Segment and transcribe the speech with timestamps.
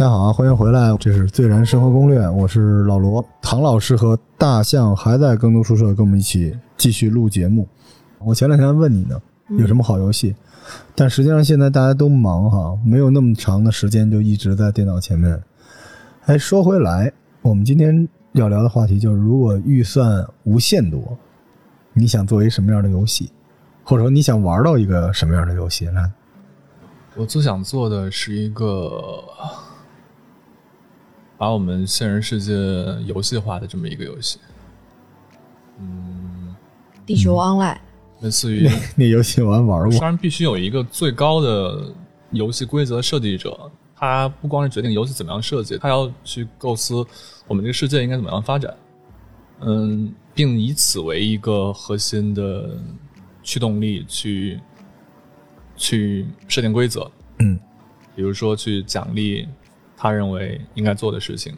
[0.00, 3.22] 大家好啊，欢迎回来，这是《最燃生活攻略》，我是老罗。
[3.42, 7.68] 唐老师和大象还在耕读宿舍跟我们一起继续录节目。
[8.18, 9.20] 我前两天问你呢，
[9.58, 10.34] 有什么好游戏？
[10.94, 15.38] 但实际上现在大家都忙哈，没有那么长的时间就一直在电脑前面。
[16.24, 17.12] 哎，说回来，
[17.42, 21.14] 我们今天要聊的话题就是，如果预算无限多，
[21.92, 23.30] 你想做一什么样的游戏，
[23.84, 25.84] 或者说你想玩到一个什么样的游戏？
[25.88, 26.10] 来，
[27.16, 29.22] 我最想做的是一个
[31.40, 32.52] 把我们现实世界
[33.06, 34.38] 游戏化的这么一个游戏，
[35.78, 36.54] 嗯。
[37.06, 37.78] 地球 online，
[38.20, 39.98] 类似于那游戏我还玩过。
[39.98, 41.90] 当，然必须有一个最高的
[42.30, 43.58] 游戏规则设计者，
[43.96, 46.94] 他不光是决定游戏怎么样设计，他要去构思
[47.48, 48.76] 我们这个世界应该怎么样发展，
[49.60, 52.78] 嗯，并以此为一个核心的
[53.42, 54.60] 驱动力去
[55.74, 57.58] 去设定规则，嗯，
[58.14, 59.48] 比如说去奖励
[60.02, 61.52] 他认为应该做的事情，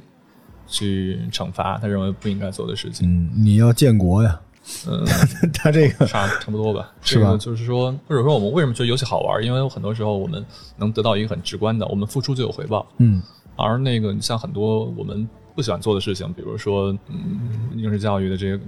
[0.66, 4.40] 去惩罚他认为不应该做的事情，嗯，你要建国呀，
[4.88, 5.04] 嗯。
[5.54, 9.40] 他这个差差不多吧，是吧这个就是说，或者说我们为什么觉得游戏好玩？
[9.44, 10.44] 因为很多时候我们
[10.76, 12.84] 能得到一个很直观的，我们付出就有回报。
[12.98, 13.22] 嗯
[13.54, 18.58] 而那个，你像很多我们不喜欢做的事情，比如说，嗯，应试教育的这些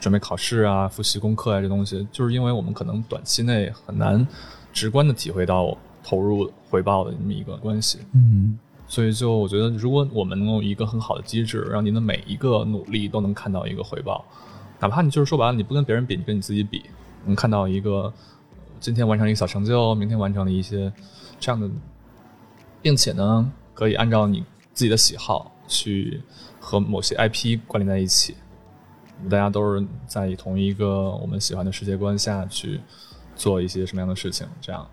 [0.00, 4.26] 准备考试啊、复习功课啊这东西，就是因为我们可能短期内很难
[4.72, 8.00] 直观的体会到投入回报的这么一个关系。
[8.12, 14.24] 嗯所以，就我觉得，如果我们能有一个很好的机制，让您的每一个努力都能看到一个回报，
[14.78, 16.82] 哪怕你就是说白了，你不跟别人比，你跟你自己比，
[17.24, 18.12] 能看到一个
[18.78, 20.92] 今天完成一个小成就，明天完成了一些
[21.40, 21.68] 这样的，
[22.80, 26.22] 并且呢，可以按照你自己的喜好去
[26.60, 28.36] 和某些 IP 关联在一起，
[29.28, 32.80] 大家都是在同一个我们喜欢的世界观下去
[33.34, 34.86] 做一些什么样的事情，这样。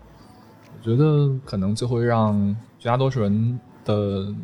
[0.76, 4.34] 我觉得可能就会让绝大多数人的，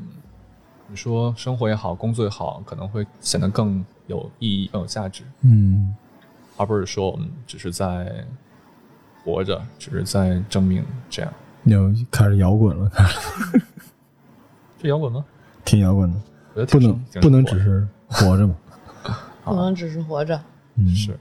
[0.88, 5.94] 你说生活也好，工作也好，可能会显得更有意义、更有价值，嗯
[6.56, 8.24] 而不是说我们只是在
[9.24, 11.32] 活着，只是在证明这样。
[11.64, 13.62] 又开始摇滚了，开始
[14.78, 15.24] 这摇滚吗？
[15.64, 16.20] 挺摇滚的，
[16.54, 18.54] 我觉得不能不 能只是活着嘛。
[19.44, 20.40] 不能只是活着。
[20.76, 21.18] 嗯，是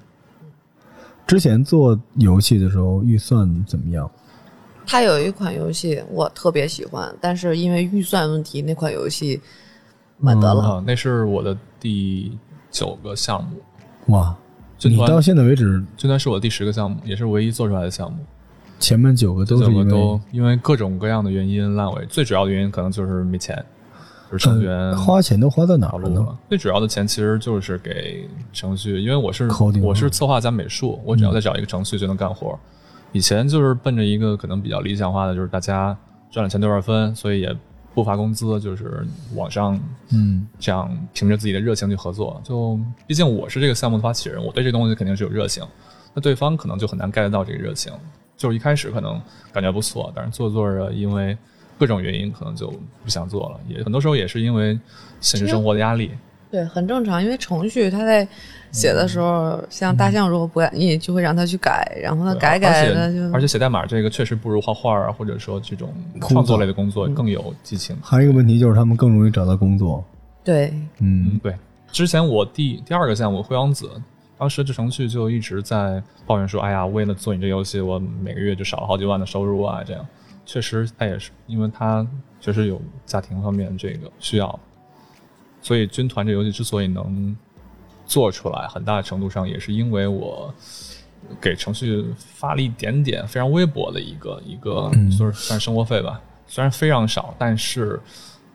[1.26, 4.10] 之前做游戏的时候预算怎么样？
[4.90, 9.40] 它有一款游戏我特别喜欢，但是因为预算问题，那款游戏
[10.18, 10.62] 没得了。
[10.62, 12.36] 啊，那是我的第
[12.72, 14.36] 九个项目，哇，
[14.80, 18.18] 军团你到现在为止军团是我的第十个项目，也是唯一做出来的项目。
[18.80, 23.64] 前面九个都是因为九个都因为各种各样的原因烂尾，最主要的原因可能就是没钱，
[24.32, 26.26] 就是程序员呃花钱都花在哪了呢？
[26.50, 29.48] 最主要的钱其实就是给程序，因为我是
[29.84, 32.58] 我是策划加美术，我只要再找一个程序就能干活。
[33.12, 35.98] 以前就是奔着一个可能比较理想化的，就是大家
[36.32, 37.56] 赚了钱多少分，所以也
[37.94, 39.06] 不发工资，就是
[39.36, 39.80] 网上
[40.12, 42.40] 嗯这样凭着自己的热情去合作。
[42.44, 45.64] 就毕竟我是这个项目的发起人，我对这东西肯定是有热情，
[46.14, 47.92] 那对方可能就很难 get 到这个热情。
[48.38, 49.22] 就是一开始可能
[49.52, 51.38] 感觉不错，但是做着做着，因为
[51.78, 52.70] 各种原因，可能就
[53.04, 53.60] 不想做了。
[53.68, 54.80] 也很多时候也是因为
[55.20, 56.12] 现实生活的压力。
[56.50, 58.26] 对，很正常，因为程序它在
[58.72, 67.98] 写的时候，像大象如果不满意，就会让他去改，然后他改改而的就且而且写代码这个确实不如画画啊，或者说这种创作类的工作更有激情。
[68.02, 70.04] 还有一个问题就是他们更容易找到工作。
[70.44, 70.68] 对，
[71.00, 71.56] 嗯嗯，对。
[71.92, 73.88] 之前我第第二个项目《灰王子》，
[74.38, 80.06] 当时这程序就一直在抱怨说：“哎呀，为了做你这游戏，我每个月就少了好几万的收入啊。”这样，
[80.46, 82.06] 确实他也是，因为他
[82.40, 84.60] 确实有家庭方面这个需要，
[85.62, 87.36] 所以军团这游戏之所以能
[88.10, 90.52] 做出来，很大程度上也是因为我
[91.40, 98.02] 给程序发了一点点非常微薄的一个一个，嗯就是算生活费吧，虽然非常少，但是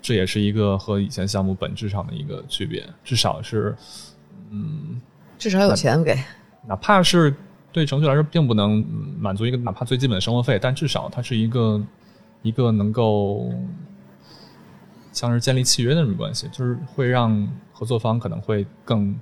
[0.02, 3.76] 这也是一个和以前项目本质上的一个区别，至少是
[4.50, 5.00] 嗯
[5.38, 6.18] 至少有钱给。
[6.66, 7.32] 哪怕是
[7.70, 11.80] 对程序来说并不能嗯满足一个哪怕最基本的生活费，但至少它是一个
[12.42, 13.52] 一个能够
[15.12, 19.16] 像是建立契约的那种关系，就是会让合作方可能会更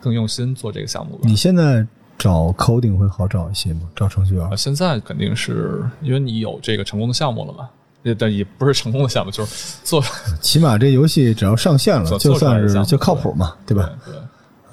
[0.00, 1.20] 更用心做这个项目吧。
[1.22, 1.86] 你现在
[2.18, 3.82] 找 coding 会好找一些吗？
[3.94, 4.56] 找程序员啊，？
[4.56, 7.68] 现在肯定是因为你有这个成功的项目了嘛，
[8.02, 10.02] 也但也不是成功的项目，就是做
[10.40, 13.90] 起码这游戏只要上线了，就算是就靠谱嘛，对吧？
[14.04, 14.20] 对对。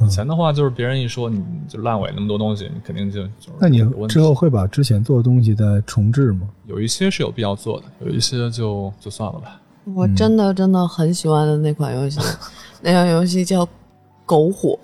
[0.05, 6.47] 以前的话，就是别人一说你就烂尾那么多东西，你肯定就就是那你之后会把之前做的东西再重置吗？
[6.67, 9.59] 有一些是有必要做的，有一些就就算了吧。
[9.95, 12.19] 我真的真的很喜欢的那款游戏，
[12.83, 13.65] 那款游戏叫
[14.27, 14.77] 《狗火》，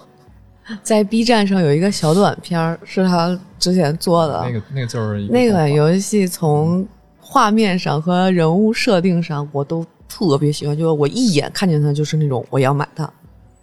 [0.81, 4.41] 在 B 站上有一个小短片儿，是他之前做的。
[4.43, 6.87] 那个那个就是那款游戏从
[7.19, 13.03] 画面上和人物设定上，我都特别喜欢，就是我一眼看见它就是那种我要买它。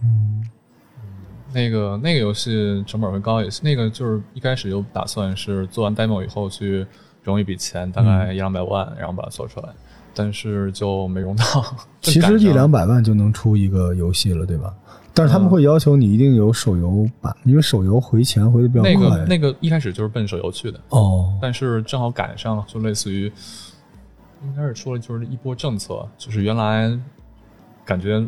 [0.03, 0.45] 嗯
[1.53, 6.87] 那个那个游戏成本会高一些，那个就是一开始就打算是做完 demo 以后去
[7.25, 9.69] 融一笔钱，大概一两百万，然后把它做出来，
[10.15, 11.45] 但是就没融到。
[12.03, 14.73] 其实一两百万就能出一个游戏了，对吧？
[15.13, 18.99] 但是他们会要求你一定有手游版，因为手游回钱回的比较快那。
[18.99, 23.31] 个那个一开始就是奔手游去的，哦，但是正好赶上，就类似于
[24.43, 26.99] 应该是出了就是一波政策，就是原来
[27.85, 28.25] 感觉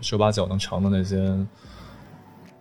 [0.00, 1.36] 十有八九能成的那些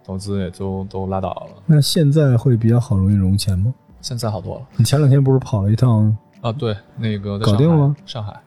[0.03, 3.73] 投资也就都拉倒了，那现在会比较好容易融钱吗？
[4.01, 6.15] 现在好多了你前两天不是跑了一趟？
[6.41, 6.51] 啊。
[6.51, 7.95] 对，那个在搞定了吗？
[8.05, 8.39] 上海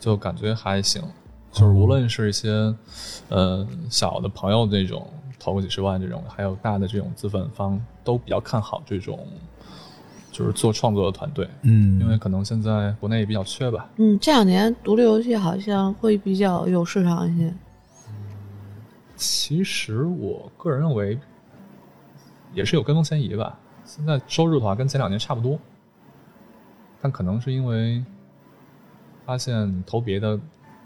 [0.00, 1.02] 就感觉还行，
[1.58, 2.74] 就是无论是一些
[3.28, 5.06] 呃小的朋友这种
[5.38, 9.26] 投个几十万这种，还有大的这种资本方都比较看好这种。
[10.30, 17.52] 就是做创作的团队，嗯，因为可能现在国内也比较缺吧，嗯，这两年独立游戏好像会比较有市场一些。
[19.16, 21.18] 其实我个人认为，
[22.54, 23.58] 也是有跟风嫌疑吧。
[23.84, 25.58] 现在收入的话跟前两年差不多，
[27.00, 28.04] 但可能是因为
[29.24, 30.38] 发现投别的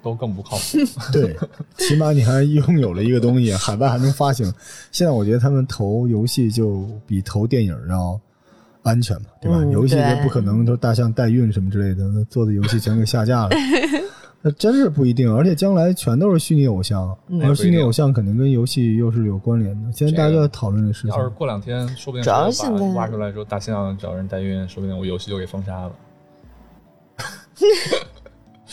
[0.03, 0.63] 都更不靠谱。
[1.13, 1.37] 对，
[1.79, 4.53] 起码你还拥有了一个东西，海外还能发行。
[4.91, 8.21] 现在我觉得他们投游戏就比投电影要
[8.83, 9.59] 安全嘛，对吧？
[9.61, 13.51] 嗯游戏也不可能说大象代孕什么之类的，做的游戏全给下架了。
[14.45, 19.93] 那真是不一定，而且将来全都是虚拟偶像，嗯而虚拟偶像肯定跟游戏又是有关联的。
[19.93, 21.23] 现在大家都在讨论这个事情要。
[21.23, 25.93] 是过两天，说不定主要直接把现在挖出来说大象找人代孕，说不定我游戏就给封杀了。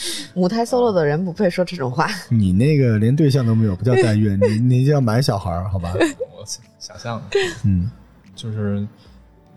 [0.34, 2.07] 母胎 solo 的人不配说这种话。
[2.30, 5.94] 你那个连对象都没有，不叫代孕，你 你叫买小孩儿，好吧？
[5.94, 6.46] 我
[6.80, 7.22] 想象
[7.66, 7.90] 嗯，
[8.36, 8.88] 就是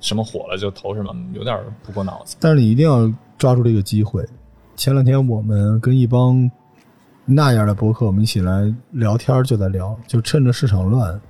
[0.00, 2.37] 什么火了就投什么，有点不过脑子。
[2.41, 4.27] 但是你一定要抓住这个机会。
[4.75, 6.50] 前两天我们跟一帮
[7.25, 11.21] 那样的博客，我们一起来聊天儿，就在聊，就趁着市场乱，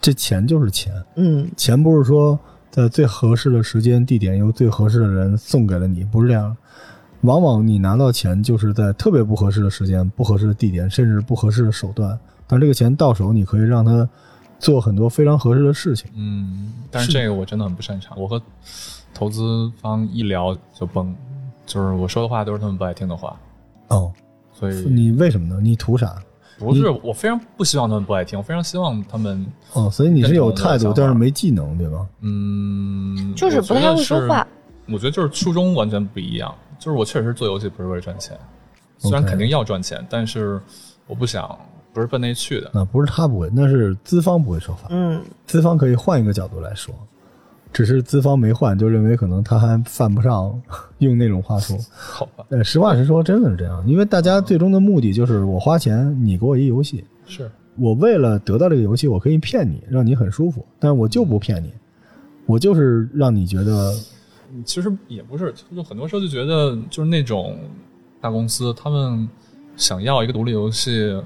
[0.00, 2.38] 这钱就是钱，嗯，钱不是说
[2.70, 6.54] 在最合适的时间地点由最合适的人送给了你，不是这样。
[7.22, 12.18] 往往你拿到钱就是在特别不合适的时间、不合适的地点，甚至不合适的手段。
[12.46, 14.08] 但这个钱到手，你可以让他
[14.58, 16.10] 做很多非常合适的事情。
[16.14, 18.18] 嗯，但是是这个我真的很不擅长。
[18.18, 18.40] 我和
[19.14, 21.14] 投资方一聊就崩，
[21.66, 23.36] 就是我说的话都是他们不爱听的话，
[23.88, 24.12] 哦，
[24.52, 25.60] 所以你为什么呢？
[25.62, 26.16] 你图啥？
[26.58, 32.06] 不是我非常不希望他们不爱听，我非常希望他们哦，所以你是有态度，但是没技能，对吧？
[32.20, 34.46] 嗯，就是不太会说话。
[34.86, 38.36] 我觉得就是初衷完全不一样，就是我确实做游戏不是为了赚钱，
[38.98, 40.60] 虽然肯定要赚钱，但是
[41.06, 41.56] 我不想
[41.92, 42.70] 不是奔那去的。
[42.74, 44.88] 那不是他不会，那是资方不会说话。
[44.90, 46.94] 嗯，资方可以换一个角度来说，
[47.72, 50.60] 只是资方没换，就认为可能他还犯不上
[50.98, 51.78] 用那种话术。
[51.92, 61.72] 好吧，呃，实话实说，真的是这样，因为大家最终的目的就是我花钱，你给我一游戏，是我为了得到这个游戏，我可以骗你，让你很舒服，但是我就不骗你，
[62.46, 63.94] 我就是让你觉得
[64.64, 67.58] 其实也不是，就很多时候就觉得就是那种
[68.20, 69.28] 大公司，他们
[69.76, 71.20] 想要一个独立游戏，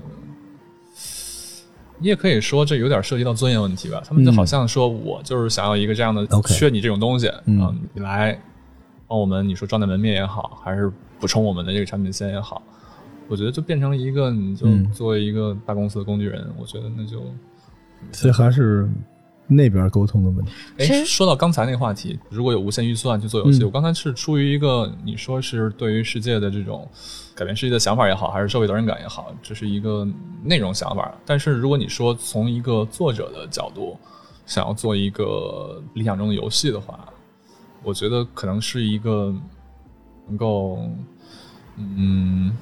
[1.99, 4.03] 你也可以说这有点涉及到尊严问题吧。
[4.07, 8.41] 他们就好像说我就是想要一个这样的缺你这种东西，你来
[9.07, 12.63] 帮我们，你说装在门面也好，还是补充我们的这个产品线也好，
[13.29, 14.93] 我觉得就变成了一个你就嗯。
[14.93, 17.23] 作为一个大公司的工具人，我觉得那就
[18.13, 18.89] 所以还是
[19.47, 20.53] 那边沟通的问题。
[20.79, 26.89] 哎，说到刚才那个话题，如果有无限预算去做游戏，嗯我刚才是出于一个你说是对于世界的这种
[27.35, 30.07] 改变世界的想法也好，还是社会责任感也好，这是一个
[30.43, 31.15] 内容想法。
[31.27, 33.99] 但是如果你说从一个作者的角度，
[34.47, 36.99] 想要做一个理想中的游戏的话，
[37.83, 39.35] 我觉得可能是一个
[40.27, 40.89] 能够
[41.77, 42.57] 嗯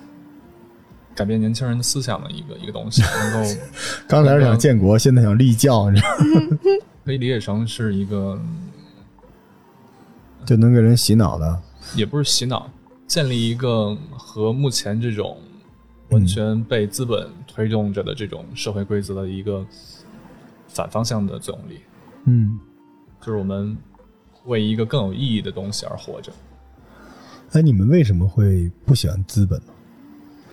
[1.15, 3.51] 改变年轻人的思想的一个一个东西，能够
[4.09, 6.59] 刚才是想建国，现在想立教，你知道吗，
[7.05, 8.41] 可以理解成是一个
[10.47, 11.63] 就能给人洗脑的。
[11.95, 12.71] 也不是洗脑，
[13.07, 15.37] 建立一个和目前这种
[16.11, 19.67] 完全被资本推动着的这种社会规则的一个
[20.69, 21.81] 反方向的作用力，
[22.25, 22.59] 嗯，
[23.21, 23.77] 就是我们
[24.47, 26.33] 为一个更有意义的东西而活着。
[27.53, 29.73] 哎，你们为什么会不喜欢资本呢？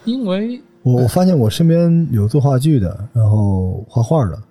[0.05, 4.41] 因为我我发现我身边有做话剧的，然后画画的，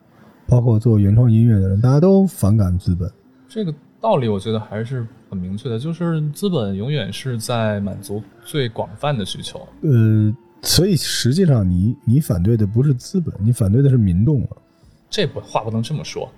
[0.47, 3.11] 包括做原创音乐的人，大家都反感资本。
[3.49, 9.59] 这个道理，我觉得还是很明确的，就是资本永远是在满足最广泛的需求。
[9.81, 14.51] 呃，所以实际上你你反对的不是资本，你反对的是民众啊。
[15.11, 16.31] 这不话不能这么说，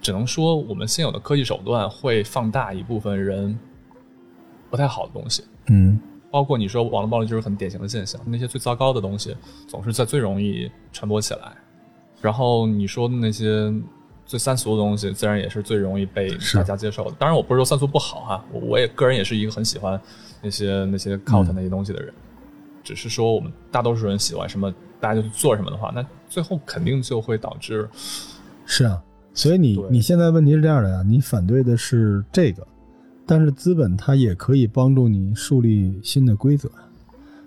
[0.00, 3.58] 只能说我们现有的科技手段会放大一部分人
[4.70, 5.42] 不太好的东西。
[5.66, 5.98] 嗯
[6.32, 9.36] 包括你说网络暴力就是很典型的现象，那些最糟糕的东西
[9.68, 11.52] 总是在最容易传播起来，
[12.22, 13.70] 然后你说的那些
[14.24, 17.10] 最三俗的东西，自然也是最容易被大家接受的。
[17.18, 20.00] 当然，我不是说三俗不好哈，我我也个人也是一个很喜欢
[20.40, 22.14] 那些那些 cult 那些东西的人，
[22.82, 27.86] 只是说我们大多数人喜欢什么，大家就去做什么的话，那最后肯定就会导致
[28.64, 29.02] 是啊，
[29.34, 32.66] 所以你你现在问题是这样的呀，你反对的是这个，
[33.32, 36.70] 但是资本它也可以帮助你树立新的规则，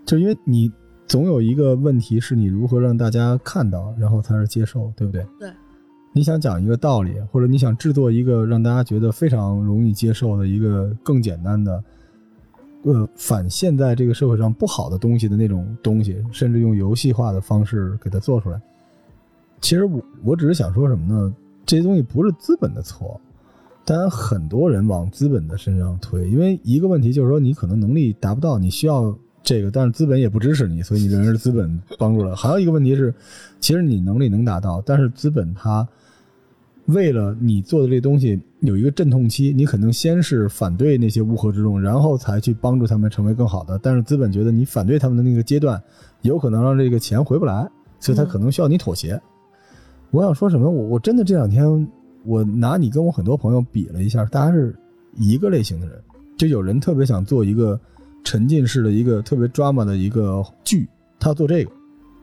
[0.04, 0.72] 就因为你
[1.06, 5.24] 总有一个问题是你如何让大家看到，然后才是接受，对不对？
[5.39, 5.51] 对。
[6.12, 11.84] 你想讲一个道理，或者你想制作一个让大家觉得非常容易接受的一个更简单的，
[12.82, 18.60] 呃，反现在这个社会上不好的东西的那种东西，甚至用游戏化的方式给它做出来。
[19.62, 21.36] 其实我我只是想说什么呢？
[21.63, 23.22] 这些东西不是资本的错，
[23.86, 32.36] 当然很多人往资本的身上推，因为一个问题就是说你可能能力达不到，你需要这个，但是资本也不支持你，所以你认为是资本帮助了。
[32.36, 33.13] 还有一个问题是，
[33.60, 35.88] 其实你能力能达到，但是资本它
[36.88, 43.80] 为了你做的这东西有一个阵痛期，你可能先是反对那些乌合之众，然后才去帮助他们成为更好的。
[43.84, 45.80] 但是资本觉得你反对他们的那个阶段，
[46.24, 49.22] 有可能让这个钱回不来，所以他可能需要你妥协。
[50.10, 50.70] 我想说什么？
[50.70, 51.88] 我我真的这两天，
[52.25, 54.75] 我拿你跟我很多朋友比了一下，大家是
[55.17, 56.01] 一个类型的人，
[56.38, 57.79] 就有人特别想做一个
[58.24, 60.88] 沉浸式的一个特别 drama 的一个剧，
[61.20, 61.72] 他要做这个，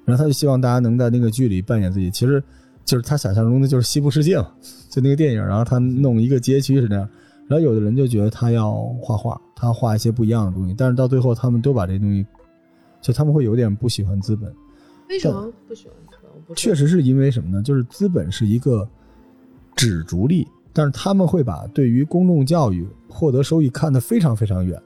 [0.04, 2.42] 然后他就希望大家能在那个剧里扮演自己，其实
[2.84, 4.52] 就是他想象中的就是西部世界嘛，
[4.90, 7.08] 就那个电影，然后他弄一个街区是那样，
[7.46, 12.26] 然后有的人就觉得他要画画，他画一些不一样的东西，但是到最后他们都把这东西，
[13.00, 14.52] 就他们会有点不喜欢资本。
[15.08, 16.32] 为什么不喜欢这个？
[16.34, 17.62] 我不知道确实是因为什么呢？
[17.62, 18.88] 就是资本是一个
[19.76, 24.80] 只逐利，但是他们会把对于公众教育获得收益看得非常非常远。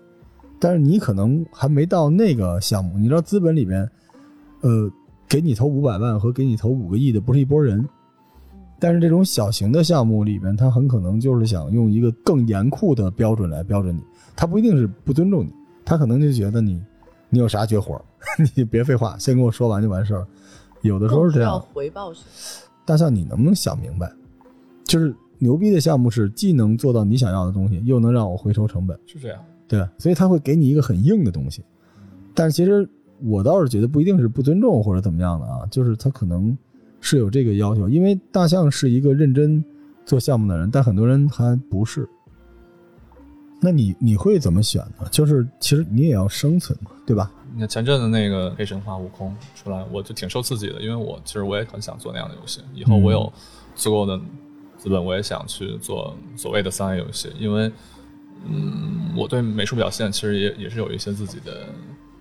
[0.59, 3.88] 但是你可能还没到那个项目，你知道资本里边，
[4.62, 4.90] 呃，
[5.28, 7.87] 给你投五百万和给你投五个亿的不是一拨人。
[8.78, 14.00] 但是这种小型的项目里边，他很可能就是想用一个更严酷的标准来标准你，
[14.35, 15.52] 他不一定是不尊重你，
[15.85, 16.83] 他可能就觉得你，
[17.31, 18.02] 你有啥绝活儿，
[18.55, 20.26] 你别废话，先跟我说完就完事儿。
[20.83, 22.21] 有的时候是这样回报是。
[22.85, 24.12] 大象，你能不能想明白？
[24.87, 29.38] 就是牛逼的项目是既能做到你想要的东西，又能让我回收成本，是这样。
[29.69, 29.87] 对？
[29.99, 31.62] 所以他会给你一个很硬的东西。
[32.35, 32.88] 但是其实
[33.21, 36.57] 我倒是觉得不一定是不尊重或者怎么样的啊，就是他可能
[37.00, 39.64] 是有这个要求，因为大象是一个认真
[40.05, 42.09] 做项目的人，但很多人还不是。
[43.61, 45.09] 那你你会怎么选呢？
[45.11, 47.33] 就是其实你也要生存嘛，对吧？
[47.55, 52.61] 你看前阵子那个《黑神话：悟空》出来，我就挺受刺激的，因为我其实我也很想做那样的游戏。
[52.75, 53.33] 以后我有
[53.75, 54.21] 足够的
[54.78, 57.71] 资本，我也想去做所谓的三 A 游戏，因为
[58.49, 61.66] 嗯，我对美术表现其实也也是有一些自己的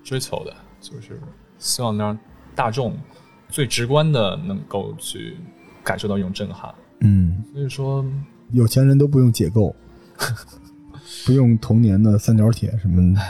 [0.02, 1.20] 追求的，就是
[1.58, 2.18] 希望能让
[2.54, 2.96] 大众
[3.48, 5.36] 最直观的能够去
[5.84, 6.74] 感受到一种震撼。
[7.00, 8.04] 嗯，所以说，
[8.52, 9.76] 有钱人都不用解构，
[11.26, 13.20] 不用童年的三角铁什么的，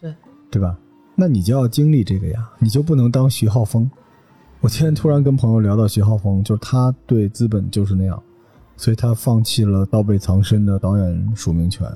[0.00, 0.14] 对
[0.50, 0.76] 对吧？
[1.14, 3.90] 那你就要经历这个呀，你就不能当徐浩峰。
[4.60, 8.20] 我今天突然跟朋友聊到徐浩峰，就是他对资本就是那样，
[8.78, 11.86] 所以他放弃了《刀背藏身》的导演署名权，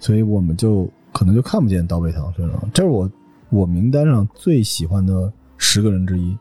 [0.00, 2.68] 所以我们就可能就看不见《刀背藏身》了。
[2.72, 3.08] 这是我
[3.50, 6.36] 我名单上最喜欢的十个人之一。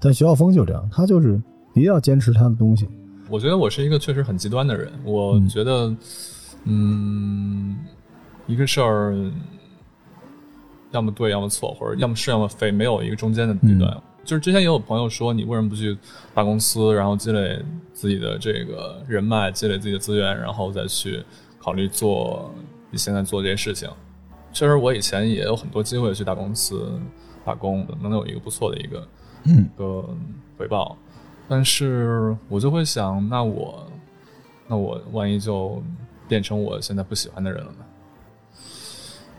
[0.00, 1.40] 但徐浩峰就这样，他就是
[1.74, 2.88] 一定要坚持他的东西。
[3.30, 4.90] 我觉得我是一个确实很极端的人。
[5.04, 5.94] 我觉得，
[6.64, 7.76] 嗯，
[8.48, 9.14] 一个事儿
[10.90, 13.96] 要么对，要么错，或者要么是，要么非，没有一个中间的地段。
[14.24, 15.96] 就是之前也有朋友说，你为什么不去
[16.32, 17.60] 大公司，然后积累
[17.92, 21.22] 自己的这个人脉，积累自己的资源，然后再去
[21.58, 22.50] 考虑做
[22.90, 23.90] 你现在做这些事情？
[24.52, 27.00] 确实，我以前也有很多机会去大公司
[27.44, 29.08] 打工，能有一个不错的一个
[29.44, 30.08] 嗯一个
[30.56, 30.96] 回报。
[31.48, 33.86] 但是我就会想，那我，
[34.68, 35.82] 那我万一就
[36.28, 37.81] 变成我现在不喜欢的人了呢？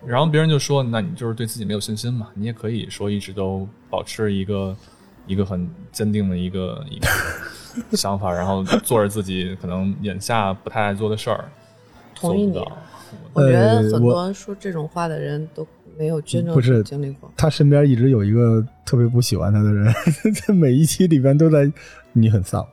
[0.06, 2.30] 然后别人就说，那你就是对自己没有信心嘛？
[2.34, 4.76] 你也可以说一直都保持一个
[5.28, 11.46] 一个很坚定的一个 一个想法，然后做着自己可能眼下不太爱做的事儿，
[12.16, 12.62] 同意你。
[13.34, 15.66] 我觉得很多说这种话的人都
[15.98, 17.32] 没有真正不是经历过。
[17.38, 19.94] 他身边一直有一个特别不喜欢他的人，
[20.34, 21.72] 在 每一期里边都在，
[22.12, 22.66] 你很丧，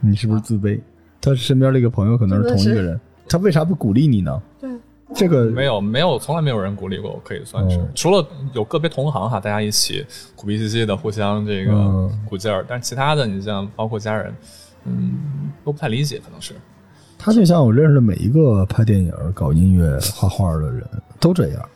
[0.00, 0.80] 你是不是自卑？
[1.20, 4.42] 他身边这个朋友可能是同一个人，他为啥不鼓励你呢？
[5.08, 7.88] 对，这个没有没有，从来没有人鼓励过我，可以算是，哦。
[7.94, 12.26] 除了有个别同行哈，大家一起苦逼兮兮的互相这个嗯。
[12.28, 14.34] 鼓劲儿，但是其他的你像包括家人，
[14.84, 16.54] 嗯，都不太理解，可能是。
[17.18, 20.84] 他就像我认识的每一个拍电影、搞音乐、画画的人
[21.18, 21.68] 都这样，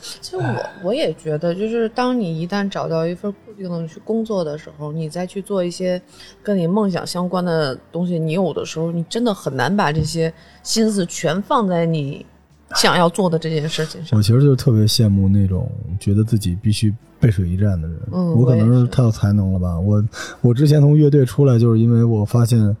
[0.00, 6.02] 其实我我也觉得，就是当你一旦找到一份固定的去工作的时候，你再去做一些
[6.42, 10.32] 跟你梦想相关的东西，你有的时候你真的很难把这些
[10.64, 12.26] 心思全放在你
[12.74, 14.22] 想要做的这件事情上我。
[14.22, 17.98] 其实就特别羡慕那种觉得自己必须背水一战的人。
[18.12, 19.78] 嗯我可能是是太有才能了吧。
[19.78, 20.04] 我
[20.40, 22.76] 我之前从乐队出来，就是因为我发现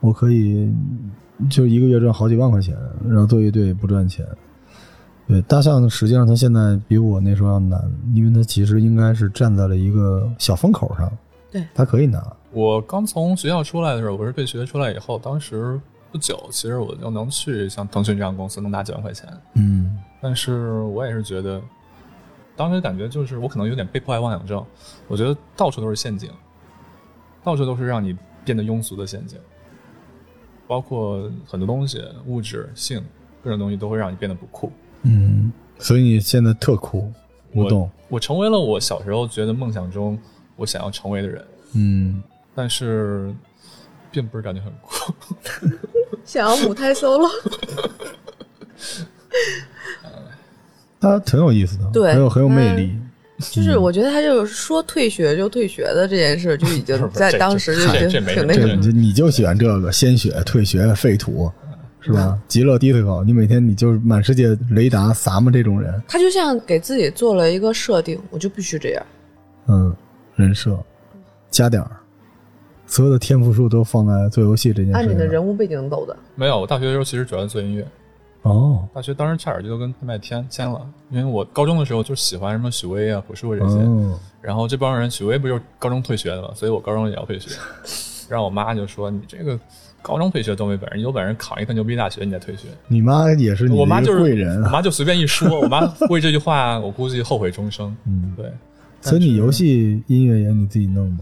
[0.00, 0.72] 我可以
[1.50, 2.76] 就一个月赚好几万块钱，
[3.06, 4.26] 然后做乐队不赚钱。
[5.28, 7.82] 对，大象实际上他现在比我那时候要难，
[8.14, 11.12] 因为他其实应该是站在了一个小风口上，
[11.50, 12.24] 对他可以拿。
[12.52, 15.78] 我刚从学校出来的时候，我是被学出来以后，当时
[16.12, 21.60] 不久，其实我就能去像腾讯这样公司能拿几万块钱，嗯但是我也是觉得，
[22.56, 24.64] 当时感觉就是我可能有点被迫害妄想症，
[25.08, 26.30] 我觉得到处都是陷阱，
[27.44, 29.38] 到处都是让你变得庸俗的陷阱，
[30.66, 33.04] 包括很多东西，物质、性
[33.44, 34.72] 各种东西都会让你变得不酷。
[35.02, 37.12] 嗯，所以你现在特酷，
[37.52, 37.90] 我我懂。
[38.08, 40.18] 我成为了我小时候觉得梦想中
[40.56, 41.44] 我想要成为的人，
[41.74, 42.22] 嗯，
[42.54, 43.34] 但是
[44.10, 45.14] 并不是感觉很酷。
[46.24, 47.30] 想要母胎 solo，
[51.00, 52.98] 他挺有意思的，对很有很有魅力。
[53.38, 61.52] 就是我觉得他就是说退学就退学的这件事，就已经 在当时就这挺这没什么挺那个你就喜欢这个鲜血、退学、废土，
[62.00, 62.38] 是吧？
[62.48, 69.06] 极乐迪斯科，你每天你就是满世界雷达撒嘛这种人，他就像给自己做了一个设定，我就必须这样。
[69.68, 69.94] 嗯，
[70.34, 70.78] 人设
[71.50, 71.90] 加点儿，
[72.86, 75.26] 所有的天赋树都放在做游戏这件事按你的。
[75.26, 77.86] 人物背景走的，没有，我大学的时候其实主要做音乐。
[78.42, 87.50] 哦大学当时差点就跟麦麦天签了，因为我高中的时候就喜欢什么许巍啊、朴树这些，哦，然后这帮人许巍不就是高中退学的嘛，所以我高中也要退学。
[88.30, 89.58] 然后我妈就说：“你这个
[90.02, 92.68] 高中退学都没本事，你有本事考一个牛逼大学，你再退学。
[92.88, 97.96] 你妈也是”你的一我妈就是个贵人啊，我妈就随便一说， 我妈为这句话，我估计后悔终生。
[98.04, 98.50] 嗯，对，
[99.00, 101.18] 所以你游戏音乐也你自己弄吗？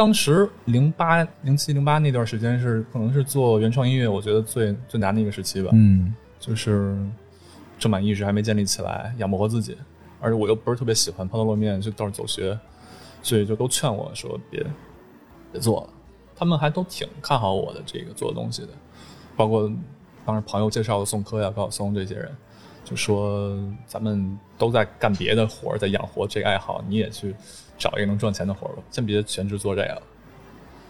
[0.00, 5.68] 当时零八、零七、零八那段时间是可能是做原创音乐，我觉得最最难的一个时期吧。
[5.74, 6.96] 嗯就是
[7.78, 9.76] 正版意识还没建立起来，养不活自己，
[10.18, 12.58] 而且我又不是特别喜欢抛头露面，就到处走学，
[13.22, 14.64] 所以就都劝我说别
[15.52, 15.90] 别做了。
[16.34, 18.68] 他们还都挺看好我的这个做的东西的，
[19.36, 19.70] 包括
[20.24, 22.32] 当时朋友介绍的宋柯呀、高晓松这些人，
[22.90, 27.32] 就说咱们都在干别的活儿，在养活这个爱好，你也去
[27.78, 30.02] 找一个能赚钱的活儿吧，先别全职做这个。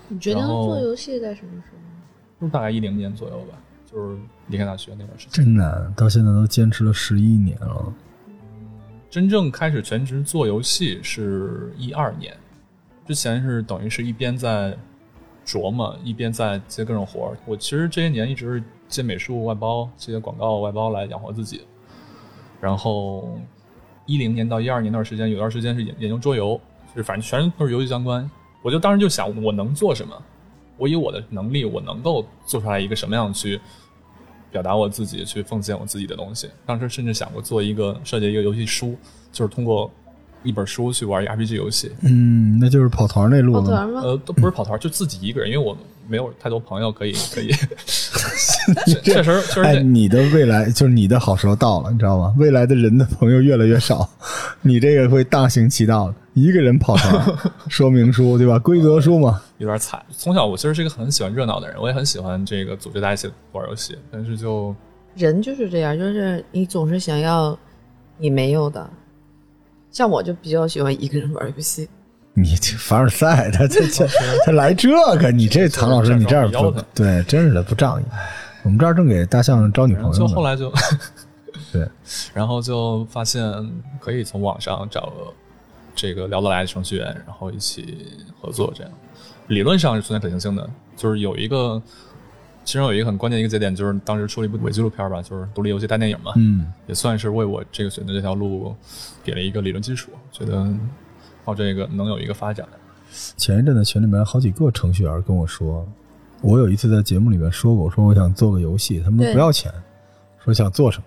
[0.08, 2.40] 你决定做游戏在什么时候？
[2.40, 5.44] 就是大概一零年左右吧，就是离开大学那段时间。
[5.44, 7.92] 真难，到现在都坚持了十一年了。
[9.10, 12.34] 真正开始全职做游戏是一二年，
[13.06, 14.74] 之前是等于是一边在
[15.44, 17.36] 琢磨，一边在接各种活儿。
[17.44, 21.60] 我其实这些年一直是接美术外包、接广告外包来养活自己。
[22.60, 23.38] 然后
[24.06, 26.60] 一零年到一二年那段时间，有段时间是研研究桌游，
[26.94, 28.28] 就是反正全都是游戏相关。
[28.62, 30.14] 我就当时就想，我能做什么？
[30.76, 33.60] 我以我的能力，我能够做出来一个什么样去
[34.50, 36.48] 表达我自己，去奉献我自己的东西。
[36.66, 38.96] 当时甚至想过做一个设计一个游戏书，
[39.30, 39.90] 就是通过
[40.42, 41.92] 一本书去玩一个 RPG 游戏。
[42.02, 43.60] 嗯，那就是跑团那路了。
[43.60, 44.00] 跑团吗？
[44.02, 45.76] 呃，都不是跑团，就自己一个人，因为我
[46.08, 47.50] 没有太多朋友可以可以。
[48.86, 52.34] 确 确实确实哎，你的未来就是你的好时候到了，你知道吗？
[52.38, 54.08] 未来的人的朋友越来越少，
[54.62, 56.14] 你这个会大行其道的。
[56.34, 57.26] 一个人跑团，
[57.68, 58.58] 说明书对吧？
[58.58, 59.42] 规则书嘛。
[59.58, 60.00] 有点惨。
[60.10, 64.74] 从小我其实是一个很喜欢热闹的人，我也很喜欢这个组织大家一起玩游戏，但是就
[65.16, 67.58] 人就是这样，就是你总是想要
[68.16, 68.88] 你没有的。
[69.90, 71.88] 像我就比较喜欢一个人玩游戏，
[72.32, 74.06] 你这凡尔赛，他他他
[74.46, 78.04] 他来这个，你这唐老师，你这样不对，真是的不仗义。
[78.62, 80.18] 我们这儿正给大象招女朋友呢。
[80.18, 80.72] 就后来就
[81.72, 81.88] 对，
[82.34, 83.42] 然后就发现
[84.00, 85.12] 可以从网上找
[85.94, 88.06] 这个聊得来的程序员，然后一起
[88.40, 88.92] 合作，这样
[89.48, 90.68] 理论上是存在可行性的。
[90.96, 91.80] 就是有一个，
[92.64, 98.74] 其中有一个很关键的一个节点，就是当时出了一部伪纪录片吧，就是独立游戏大电影嘛，嗯，也算是为我这个选择这条路
[99.24, 100.66] 给了一个理论基础，觉得
[101.44, 102.68] 靠这个能有一个发展。
[103.36, 105.86] 前一阵子群里面好几个程序员跟我说，
[106.42, 109.72] 我有一次在节目里面说过，我说我想做个游戏，他们说不要钱，
[110.44, 111.04] 说想做什么，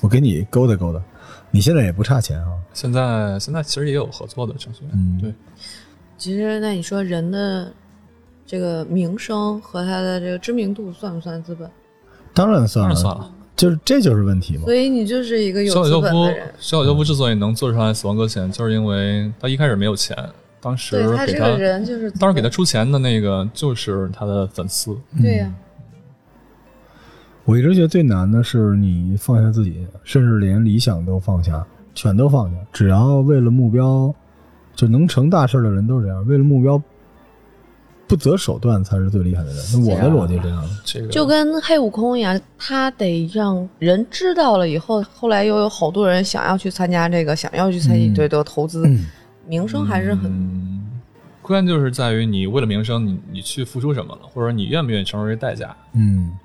[0.00, 1.00] 我给你勾搭勾搭。
[1.50, 5.34] 你现在也不差钱啊，现在现在其实也有合作的程序员，嗯对，
[6.16, 7.70] 其实那你说人的
[8.46, 11.70] 这个名声和他的这个知名度算不算资本？
[12.34, 13.34] 当然算了，当然算了。
[13.54, 14.64] 就是这就是问题嘛。
[14.64, 20.16] 所以你就是一个有资小小教夫本的人，，小小教夫之所以能做出来《死亡搁浅》，就是因为他一开始没有钱，
[20.62, 24.96] 当时对他这给他个人就是当时给他出钱的那个就是他的粉丝。
[25.20, 25.52] 对呀、
[27.44, 34.14] 我一直觉得最难的是你放下自己，甚至连理想都放下，全都放下，只要为了目标，
[34.76, 36.80] 就能成大事的人都是这样，为了目标
[38.06, 39.64] 不择手段才是最厉害的人。
[39.72, 40.68] 那我的逻辑是这样的。
[40.84, 49.06] 这个就跟黑悟空一样，他得让人知道了以后，后来又有好多人想要去参加这个，想要去参与这个投资，嗯
[49.46, 50.30] 名声还是很。
[50.30, 51.00] 嗯，
[51.40, 55.76] 关键就是在于你为了名声，你你去付出什么了，或者你愿不愿意承受这个代价。
[55.94, 56.36] 嗯，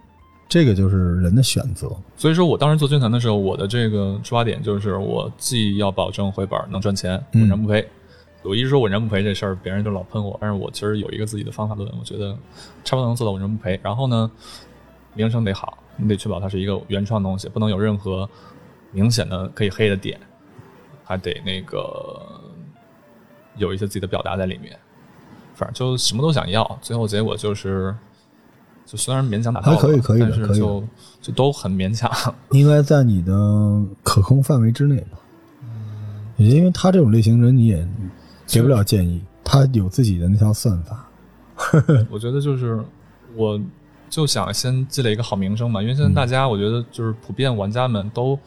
[0.50, 1.92] 这个就是人的选择。
[2.16, 7.88] 所以说我当时做军团的时候，我的这个出发点就是，我既要保证回本儿能赚钱，嗯稳赚不赔。
[8.44, 12.32] 我一直说稳赚不赔这事儿，别人就老喷我，但是我其实有一个自己的方法论，我觉得
[12.86, 13.78] 差不多能做到稳赚不赔。
[13.84, 14.32] 然后呢，
[15.16, 18.30] 名声得好，你得确保它是一个原创东西，不能有任何
[18.92, 20.18] 明显的可以黑的点，
[21.04, 22.37] 还得那个
[23.58, 24.78] 有一些自己的表达在里面。
[25.56, 27.96] 反正就什么都想要，最后结果就是，
[28.86, 30.84] 就虽然勉强达到了，还可以可以的但是就
[31.22, 32.12] 就都很勉强。
[32.52, 33.34] 应该在你的
[34.04, 35.18] 可控范围之内吧。
[36.38, 37.88] 也因为他这种类型人，你也
[38.46, 41.10] 给不了建议，他有自己的那套算法。
[42.12, 42.80] 我觉得就是，
[43.36, 43.60] 我
[44.08, 48.38] 就想先积累一个好名声嘛，因为现在大家我觉得就是普遍玩家们都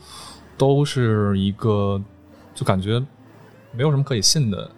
[0.56, 2.00] 都是一个
[2.54, 3.04] 就感觉
[3.72, 4.70] 没有什么可以信的，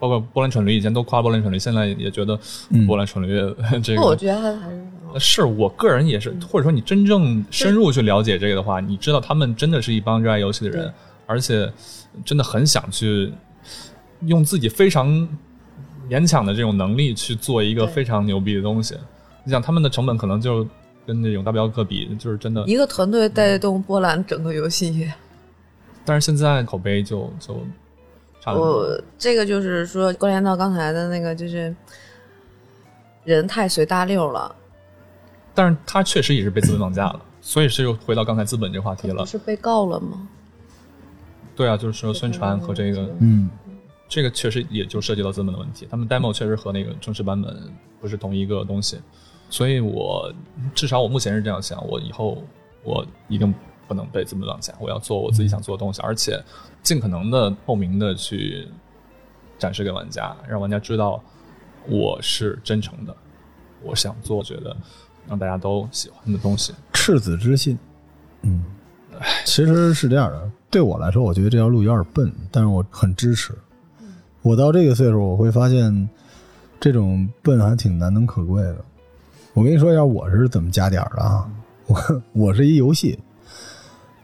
[0.00, 2.36] 包括波兰蠢驴以前都夸波兰蠢驴，现在也觉得
[2.70, 3.28] 嗯波兰蠢驴
[3.84, 4.16] 这个，我。
[4.16, 10.92] 觉得他还是是我个人也是，或者说你真正深入去了解这个的话，你知道他们真的是一帮热爱游戏的人，
[11.26, 11.70] 而且
[12.24, 13.30] 真的很想去
[14.26, 15.08] 用自己非常
[16.08, 18.96] 勉强的这种能力去做一个非常牛逼的东西。
[19.44, 20.66] 你想他们的成本可能就
[21.06, 22.64] 跟那种大镖客比，就是真的。
[22.66, 25.12] 一个团队带动波兰整个游戏业。
[26.04, 27.62] 但是现在口碑就就。
[28.46, 31.74] 我这个就是说关联到刚才的那个，就是
[33.24, 34.54] 人太随大溜了，
[35.54, 39.16] 但是他确实也是被资本绑架了，所以是又回到刚才资本这话题了。
[39.16, 39.26] 不。
[39.26, 40.28] 是被告了吗？
[41.54, 43.50] 对啊，就是说宣传和这个嗯，
[44.08, 47.54] 这个确实也就涉及到资本的问题，他们 demo 确实和那个正式版本
[48.00, 48.98] 不是同一个东西，
[49.50, 50.32] 所以我
[50.74, 52.42] 至少我目前是这样想，我以后
[52.82, 53.54] 我一定
[53.90, 56.40] 不能被资本绑架，我要做我自己想做的东西，而且
[56.80, 58.68] 尽可能的透明的去
[59.58, 61.20] 展示给玩家，让玩家知道
[61.88, 63.12] 我是真诚的，
[63.82, 64.76] 我想做觉得
[65.26, 66.72] 让大家都喜欢的东西。
[66.92, 67.76] 赤子之心。
[68.42, 68.64] 嗯，
[69.44, 73.52] 其实是这样的，对我来说，我觉得这条路有点笨，但是我很支持。
[74.42, 76.08] 我到这个岁数，我会发现
[76.78, 78.76] 这种笨还挺难能可贵的。
[79.52, 81.50] 我跟你说一下我是怎么加点的啊，
[81.88, 83.18] 我 我是一游戏，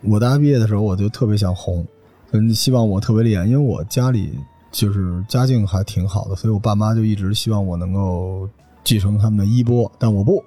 [0.09, 1.85] 我大学毕业的时候我就特别想红，
[2.31, 4.33] 嗯，希望我特别厉害，因为我家里
[4.71, 8.49] 就是家境还挺好的，所以我爸妈就一直希望我能够
[8.85, 10.42] 继承他们的衣钵，但我不。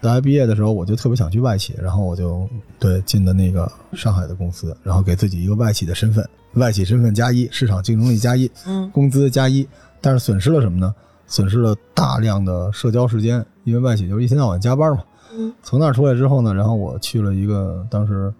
[0.00, 2.46] 大学毕业的时候，我就特别想去外企，然后我就
[2.78, 9.66] 对进的那个上海的公司，然后给自己一个外企的身份，外企身份加一，市场竞争力加一，嗯，工资加一，
[10.02, 10.94] 但是损失了什么呢？
[11.26, 15.02] 损失了大量的社交时间，因为外企就是一天到晚加班嘛。
[15.32, 18.30] 嗯，从那儿出来之后呢，然后我去了一个当时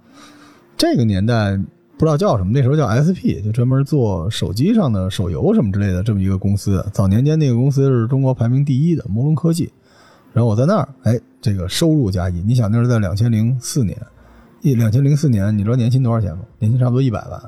[0.76, 1.56] 这个年代
[1.96, 6.84] 不知道叫什么，那时候叫 SP，就专门做手机上的手游什么之类的这么一个公司。
[6.92, 9.72] 早年间那个公司是中国排名第一的摩龙科技，
[10.32, 12.42] 然后我在那儿，哎，这个收入加一。
[12.42, 13.96] 你想那是在两千零四年，
[14.62, 16.42] 一两千零四年，你知道年薪多少钱吗？
[16.58, 17.40] 年薪差不多一百万，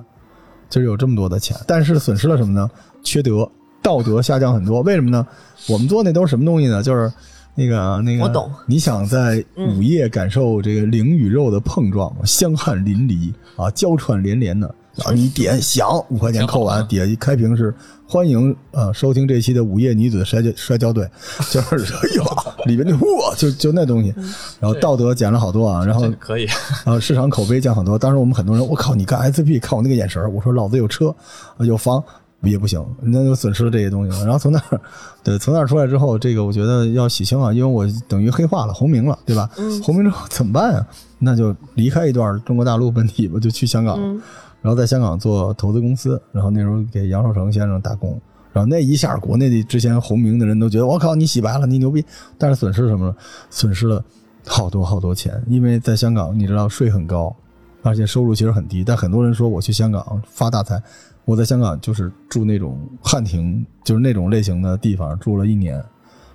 [0.71, 2.71] 就是有这么多的钱，但是损失了什么呢？
[3.03, 3.51] 缺德，
[3.83, 4.81] 道德下降很多。
[4.83, 5.27] 为什么呢？
[5.69, 6.83] 我们做那都是什么东西呢？
[6.83, 7.13] 就是
[7.57, 8.51] 那个那个，我懂。
[8.67, 12.21] 你想在午夜感受这个灵与肉的碰撞吗？
[12.25, 14.73] 香汗淋漓啊，娇喘连连的。
[14.97, 17.75] 然后你点响五块钱扣完，底下一开屏是
[18.09, 21.07] 欢迎呃收听这期的午夜女子摔跤摔跤队，
[21.53, 22.25] 就是哎呦
[22.65, 24.15] 里边就哇就就那东西，
[24.59, 26.47] 然后道德减了好多啊，然后可以，
[26.87, 27.99] 啊，市场口碑降很多。
[27.99, 31.15] 当时我们很多人，我靠，你干 SP，看我那个眼神儿我说老子有车，
[31.59, 32.03] 啊有房
[32.51, 34.25] 也不行，那就损失了这些东西了。
[34.25, 34.81] 然后从那儿，
[35.23, 39.51] 对，从那儿出来之后，这个我觉得要洗清啊，因为我等于黑化了，红名了，对吧？
[39.59, 40.87] 嗯红名之后怎么办啊？
[41.19, 44.21] 那就离开一段中国大陆本体吧，就去香港，嗯
[44.63, 48.21] 然后在香港做投资公司，然后那时候给杨受成先生打工。
[48.53, 52.05] 然后那一下，国内的之前红名的人都觉得我靠，你洗白了，你牛逼。
[52.39, 53.15] 但是损失什么呢？
[53.51, 54.03] 损失了
[54.47, 57.37] 好多好多钱，因为在香港，你知道税很高，
[57.87, 58.83] 而且收入其实很低。
[58.83, 60.83] 但很多人说我去香港发大财，
[61.25, 65.75] 我在香港就是住那种汉庭，就是那种类型的地方住了一年。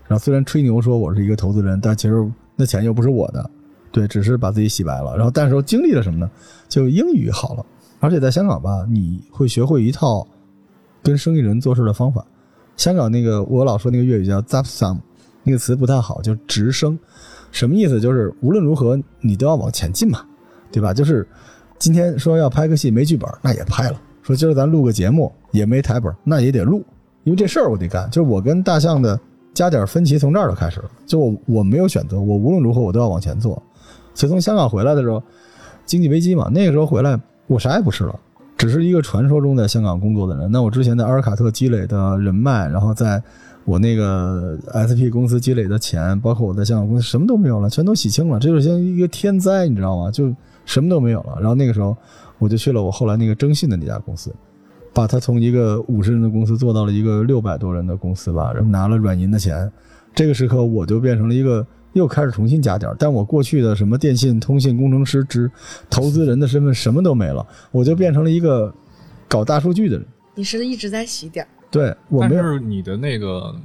[0.07, 3.49] 然后虽然吹牛说我是一个投资人，但其实那钱又不是我的，
[3.91, 5.15] 对，只是把自己洗白了。
[5.15, 6.29] 然后但是说经历了什么呢？
[6.69, 7.65] 就英语好了，
[7.99, 10.25] 而且在香港吧，你会学会一套
[11.03, 12.25] 跟生意人做事的方法。
[12.77, 14.97] 香港那个我老说那个粤语叫 “zap sum”，
[15.43, 16.97] 那个词不太好，就直升，
[17.51, 17.99] 什么意思？
[17.99, 20.25] 就是无论如何你都要往前进嘛，
[20.71, 20.93] 对吧？
[20.93, 21.27] 就是
[21.77, 26.83] 今天说要拍个戏没剧本，那也拍了；说今儿咱录个节目也没台本，那也得录，
[27.23, 28.09] 因为这事儿我得干。
[28.09, 29.19] 就是我跟大象的
[29.53, 33.61] 加点分歧从这儿就开始了，就我我没有选择，我无论如何我都要往前做。
[34.13, 35.21] 所以从香港回来的时候，
[35.85, 38.19] 经济危机嘛，那个时候回来我啥也不是了，
[38.57, 40.51] 只是一个传说中在香港工作的人。
[40.51, 43.21] 那我之前在阿尔卡特积累的人脉，然后在
[43.65, 50.09] 我那个 SP 公司积累的钱，包括我在香港公司什么都没有了，全都洗清了，这就像一个天灾，你知道吗？
[50.11, 50.33] 就
[50.65, 51.35] 什么都没有了。
[51.39, 51.95] 然后那个时候
[52.39, 54.33] 我就去了我后来那个征信的那家公司，
[54.93, 59.71] 把它从一个五十人的公司做到了一个六百多人的公司吧，然后拿了软银的钱。
[60.13, 65.49] 这个时刻我就变成了一个又开始重新加点，但我过去的什么电信、通信工程师、之
[65.89, 68.73] 投资人的身份什么都没了，我就变成了一个
[69.27, 70.05] 搞大数据的人。
[70.35, 73.55] 你是一直在洗点，对我没有，但是你的那个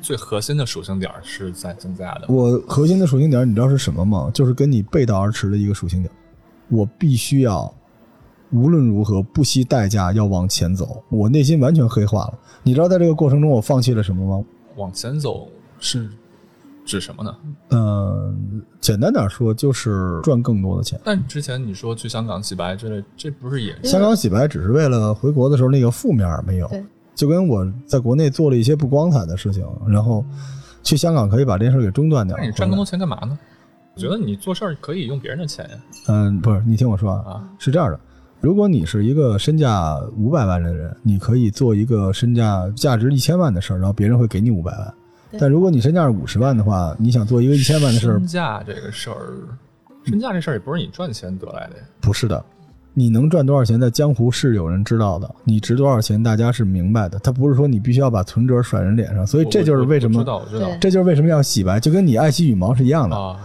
[0.00, 2.26] 最核心的属性点是在增加的。
[2.28, 4.30] 我核心的属性点你知道是什么吗？
[4.32, 6.12] 就是跟你背道而驰的一个属性点。
[6.68, 7.72] 我必须要
[8.50, 12.38] 无论如何不惜代价要往前走，我内心完全黑化了。
[12.62, 14.44] 你知道在这个过程中我放弃了什么吗？
[14.76, 15.48] 往前走
[15.78, 16.08] 是
[16.84, 17.36] 指什么呢？
[17.70, 21.00] 嗯、简单点说就是赚更多的钱。
[21.04, 30.24] 但之前你说去香港洗白之类，这不是也香港洗白只是为了回国的时候那个负面没有对，就跟我在国内做了一些不光彩的事情，然后
[30.82, 32.36] 去香港可以把这件事给中断掉。
[32.36, 33.38] 那你赚更多钱干嘛呢？
[33.94, 35.76] 我觉得你做事儿可以用别人的钱呀。
[36.08, 38.00] 嗯，不是，你听我说啊，啊，是这样的，
[38.40, 44.94] 如果你是一个身价五百万的人，你可以做一个身价价值一千万的事儿，然后别人会给你五百万。
[45.38, 49.32] 但如果你身价是五十万的话，你想做一个一千万的事儿身，价这个事儿，
[50.04, 51.82] 身价这事儿也不是你赚钱得来的呀。
[52.00, 52.44] 不是的。
[52.96, 55.28] 你能赚多少钱，在江湖是有人知道的。
[55.42, 57.18] 你值多少钱，大家是明白的。
[57.18, 63.36] 他不是说你必须要把存折甩人脸上，所以这就是为什么知，道，知道这就是为什么要洗白，就跟你爱惜羽毛是一样的。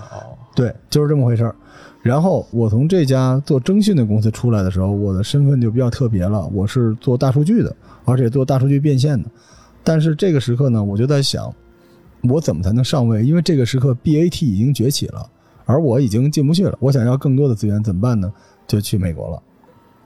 [0.55, 1.55] 对，就是这么回事儿。
[2.01, 9.27] 然后我从这家做征信的公司出来的时候，我的身份就比较特别了，我是做大数据的，而且做大数据变现的。
[9.83, 11.51] 但是这个时刻呢，我就在想，
[12.21, 13.25] 我怎么才能上位？
[13.25, 15.27] 因为这个时刻 BAT 已经崛起了，
[15.65, 16.77] 而我已经进不去了。
[16.79, 18.31] 我想要更多的资源，怎么办呢？
[18.69, 19.43] 就去美国了。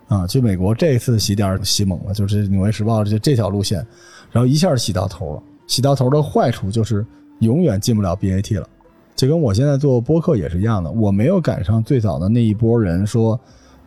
[0.08, 3.86] 啊，去美国这次洗点儿洗猛了，就是《纽约时报》这这条路线，
[4.32, 5.44] 然后一下洗到头了。
[5.68, 7.06] 洗到头的坏处就是
[7.40, 8.68] 永远进不了 BAT 了。
[9.16, 13.40] 就跟我现在做播客也是一样的，我没有赶上最早的那一波人说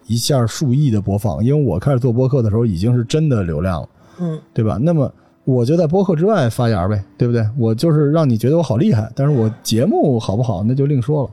[0.07, 3.89] 一下数亿的播放，因为我开始做播客的时候已经是真的流量了，
[4.21, 4.79] 嗯，对吧？
[4.81, 5.13] 那么
[5.45, 7.47] 我就在播客之外发芽呗，对不对？
[7.59, 11.31] 我就是让你觉得我好厉害，但是我节目好不好那就另说了。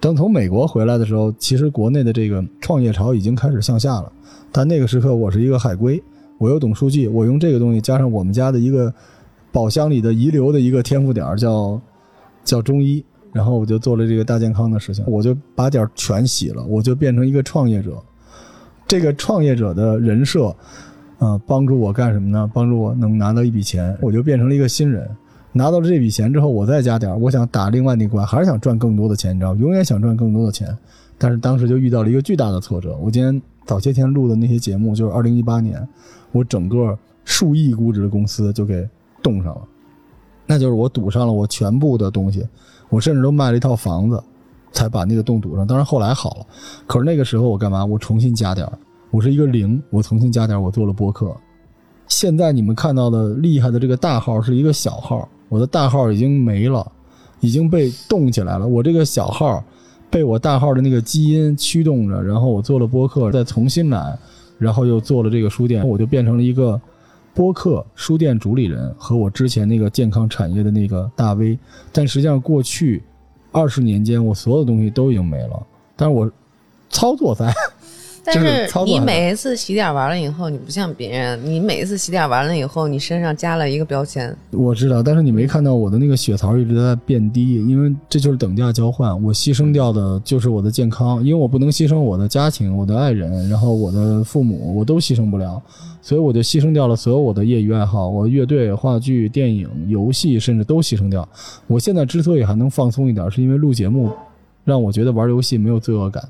[0.00, 4.12] 等从美国回来的时候，其实国内的这个创业潮已经开始向下了，
[4.52, 6.00] 但那个时刻我是一个海归，
[6.38, 8.92] 我又懂数据，我用这个东西加上我们家的一个
[9.50, 11.80] 宝箱里的遗留的一个天赋点儿叫
[12.44, 18.00] 叫中医，然后我就做了这个大健康的事情，我就把点全洗了，我就变成一个创业者。
[18.86, 20.54] 这个创业者的人设，
[21.18, 22.48] 呃，帮助我干什么呢？
[22.54, 25.10] 帮助我能拿到一笔钱，我就变成了一个新人。
[25.52, 29.54] 拿到了这笔钱之后，我再加点儿，我想打另外那关，还是想赚更多的钱，你知道？
[29.54, 30.76] 永远想赚更多的钱。
[31.16, 32.96] 但是当时就遇到了一个巨大的挫折。
[33.02, 35.86] 我今天早些天录的那些节目，就是二零一八年，
[36.30, 38.88] 我整个数亿估值的公司就给
[39.22, 39.62] 冻上了。
[40.46, 42.46] 那就是我赌上了我全部的东西，
[42.88, 44.22] 我甚至都卖了一套房子，
[44.70, 45.66] 才把那个洞堵上。
[45.66, 46.46] 当然后来好了，
[46.86, 47.84] 可是那个时候我干嘛？
[47.84, 48.78] 我重新加点儿，
[49.10, 51.34] 我是一个零，我重新加点儿，我做了播客。
[52.06, 56.90] 现在你们看到的厉害的这个大号是一个小号，我的大号已经没了，
[57.40, 58.66] 已经被冻起来了。
[58.66, 59.62] 我这个小号
[60.10, 64.18] 被我大号的那个基因驱动着，然后我做了播客，再重新来，
[64.58, 66.80] 然后又做了这个书店，我就变成了一个
[67.34, 71.58] 播客书店主理人和我之前那个健康产业的那个大 V。
[71.92, 73.02] 但实际上过去
[73.52, 76.30] 二十年间，我所有东西都已经没了，但是我
[76.90, 77.52] 操作在。
[78.28, 89.10] 但就是是你每一次洗点完了以后，你不像别人，你每一次洗点完了以后，你身上加了一个标签，我知道，但是你没看到我的那个血槽一直在变低，因为这就是等价交换。
[89.22, 95.62] 我牺牲掉的就是我的健康，因为我不能牺牲我的家庭、我的爱人，然后我的父母，我都牺牲不了，
[96.02, 101.26] 所以我就牺牲掉了所有我的业余爱好，我乐队、话剧、电影、游戏，甚至都牺牲掉。
[101.66, 104.12] 我现在之所以还能放松一点，是因为录节目
[104.64, 106.22] 让我觉得玩游戏没有罪恶感，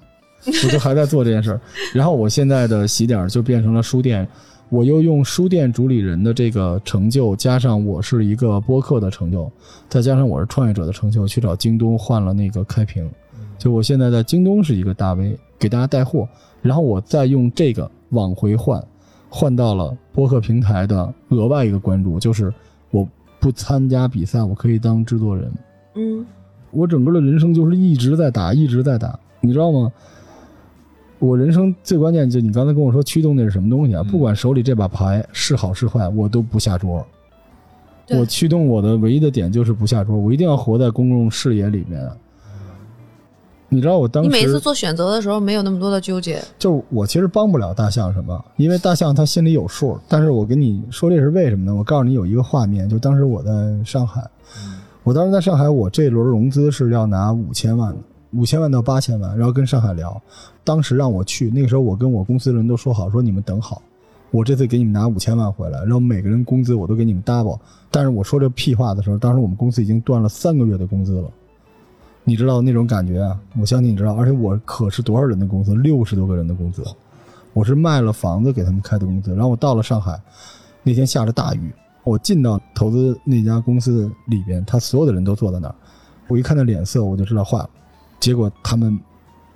[0.65, 1.61] 我就还在做这件事儿。
[1.95, 4.27] 然后我现在的洗点儿就变成了书店。
[4.71, 9.51] 我又用书店主理人的这个成就，加上我是一个播客的成就，
[9.89, 13.11] 再加上我是创业者的成就，去找京东换了那个开屏。
[13.57, 16.29] 就我现在在京东是一个大 V，给大家带货，
[16.61, 18.79] 然后我再用这个往回换，
[19.31, 22.53] 换到了播客平台的额外一个关注，就是
[22.91, 23.09] 我
[23.41, 25.51] 不参加比赛，我可以当制作人。
[25.95, 26.27] 嗯，
[26.73, 29.91] 我整个的人生就是一直在打，一直在打，你知道吗？
[31.19, 34.03] 我人生最关键就你刚才跟我说驱动那是什么东西啊？
[34.05, 37.05] 嗯不管手里这把牌是好是坏，我都不下桌。
[38.11, 42.09] 我驱动我的唯一的点就是不下桌，我一定要活在公众视野里面。
[43.69, 49.99] 你知道我当时你每次做选择的时候没有那么多的纠结，就我其实帮不了大象什么，因为大象它心里有数。
[50.09, 51.75] 但是我跟你说这是为什么呢？
[51.75, 53.51] 我告诉你有一个画面，就当时我在
[53.85, 54.23] 上海，
[55.03, 57.99] 我当时在上海，我这轮融资是要拿五千万的，
[58.33, 60.21] 五千万到八千万，然后跟上海聊，
[60.65, 63.81] 当时让我去，那个时候我跟我公司的人都说好，说你们等好，
[64.31, 67.59] 我这次给你们拿五千万回来，然后每个人工资我都给你们 double。
[67.91, 71.31] 但是我说这屁话的时候，当时我们公司已经断了三个月的工资了。
[72.25, 73.41] 你知道那种感觉啊？
[73.59, 75.75] 我相信你知道，而且我可是多少人的工资？
[75.75, 76.85] 六十多个人的工资，
[77.55, 79.31] 我是卖了房子给他们开的工资。
[79.31, 80.21] 然后我到了上海，
[80.83, 81.73] 那天下着大雨，
[82.05, 85.75] 我进到投资那家公司里边，他所有的人都坐在那儿，
[86.29, 87.71] 我一看他脸色，我就知道坏了。
[88.21, 88.99] 结果他们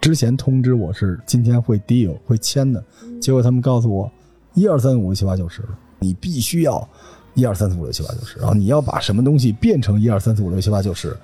[0.01, 2.83] 之前通知我是今天会 deal 会签的，
[3.20, 4.11] 结果他们告诉我
[4.55, 5.62] 一二三四五六七八九十，
[5.98, 6.88] 你必须要
[7.35, 11.16] 一二三四五六七八九十，然后你要把什么东西变成一二三四五六七八九十，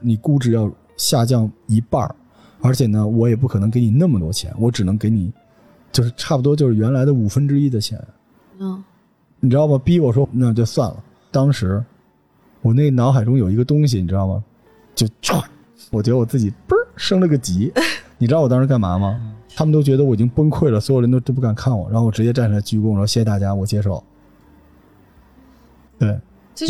[0.00, 2.14] 你估值要下降一半儿，
[2.60, 5.32] 而且呢，我也不可能给你那么多钱，我只能给你
[5.92, 8.02] 就是差不多就是原来的五分之一的钱，
[8.58, 8.82] 嗯，
[9.40, 9.78] 你知道吗？
[9.82, 11.02] 逼我说那就算了。
[11.30, 11.84] 当时
[12.62, 14.42] 我那脑海中有一个东西，你知道吗？
[14.94, 15.42] 就唰，
[15.90, 17.72] 我觉得我自己嘣儿升了个级。
[18.18, 19.20] 你知道我当时干嘛吗？
[19.54, 24.02] 他们都觉得我已经崩溃了，所有人都都不敢看我，然后我直接站起来鞠躬，然后谢谢大家，我接受。
[25.98, 26.18] 对，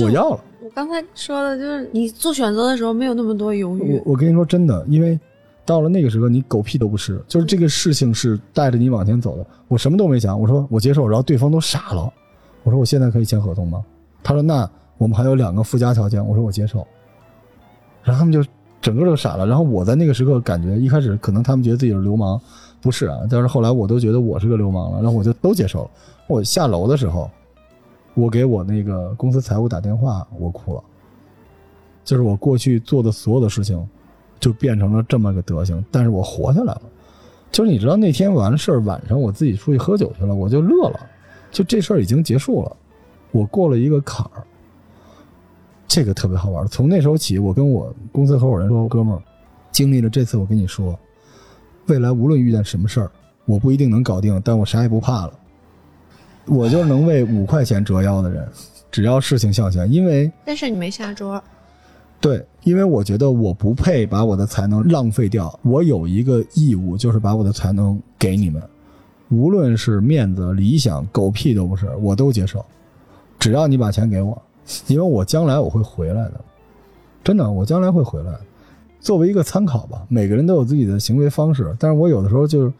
[0.02, 0.40] 我要了。
[0.62, 5.18] 我刚才说的就是你做选择的时候没有那么多犹豫我，我跟你说真的，因为
[5.64, 9.46] 到了那个时刻，你狗屁都不是，就是这个事情是带着你往前走的。
[9.68, 12.12] 我什么都没想，我说我接受，然后对方都傻了。
[12.62, 13.84] 我说我现在可以签合同吗？
[14.22, 16.24] 他说那我们还有两个附加条件。
[16.24, 16.86] 我说我接受，
[18.02, 18.44] 然后他们就
[18.86, 19.44] 整个都傻了。
[19.44, 22.40] 然后我在那个时刻感觉，一开始可能他们觉得自己是流氓，
[22.80, 25.90] 不是啊，但是后来我都觉得我是个流氓了，然后我就都接受了。
[26.28, 27.28] 我下楼的时候，
[28.14, 30.80] 我给我那个公司财务打电话，我哭了。
[32.04, 33.84] 就是我过去做的所有的事情，
[34.38, 36.82] 就变成了这么个德行，但是我活下来了。
[37.50, 41.00] 就是你知道那天完事儿，晚上我自己出去喝酒去了，我就乐了，
[41.50, 42.76] 就这事儿已经结束了，
[43.32, 44.45] 我过了一个坎儿，
[45.88, 46.66] 这个特别好玩。
[46.68, 49.22] 从那时候起，我跟我公司合伙人说：“哥们儿，
[49.72, 50.98] 经历了这次，我跟你说，
[51.86, 53.10] 未来无论遇见什么事儿，
[53.44, 55.32] 我不一定能搞定，但我啥也不怕了。
[56.46, 58.46] 我就是能为五块钱折腰的人，
[58.90, 61.42] 只要事情向前，因为。”但是你没下桌，
[62.20, 68.62] 对，因为我觉得我不配把我的才能浪费掉，我有一个义务，就是把我的才能给你们，
[69.28, 72.64] 无论是面子、理想、狗屁都不是，我都接受，
[73.38, 74.40] 只要你把钱给我，
[74.86, 76.40] 因为我将来我会回来的，
[77.22, 78.32] 真的，我将来会回来。
[79.00, 82.72] 作为一个参考吧，每个人都有自己的行为方式，但是我有的时候就是，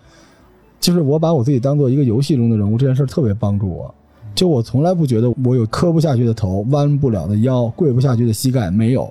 [0.81, 3.94] 就是我把我自己当做一个游戏中的人物，这件事特别帮助我。
[4.35, 9.11] 就我从来不觉得我有磕不下去的头、弯不了的腰、跪不下去的膝盖，没有。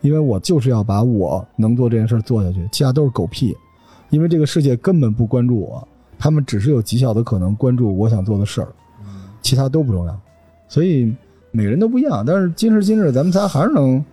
[0.00, 3.54] 因为我就是要把我能做这件事做下去，其他都是狗屁。
[4.10, 5.86] 因为这个世界根本不关注我，
[6.18, 8.68] 他们只是有极小的可能关注我想做的事儿，
[9.42, 10.20] 其他都不重要。
[10.68, 11.14] 所以
[11.52, 14.04] 每个人都不一样，但是今时今日，咱们仨还是能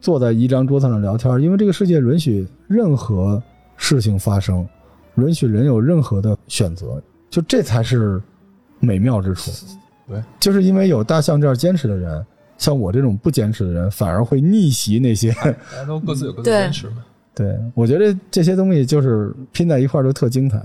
[0.00, 3.40] 坐在一张桌子上聊天，因为这个世界允许任何
[3.76, 4.66] 事情发生，
[5.16, 8.20] 允许人有任何的选择，就这才是
[8.80, 9.50] 美妙之处。
[10.08, 12.24] 对，就是因为有大象这样坚持的人。
[12.56, 15.30] 像我这种不坚持的人，反而会逆袭那些。
[15.30, 17.04] 大家都各自有各自对坚持嘛。
[17.32, 20.60] 对我觉得这些东西就是拼在一块儿就特精彩。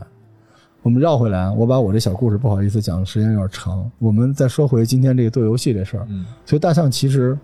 [0.83, 6.05] 我们绕回来，我把我这小故事不好意思讲的时间有点长，我们再说回今天这个做游戏这事儿。
[6.09, 7.37] 嗯，所以大象其实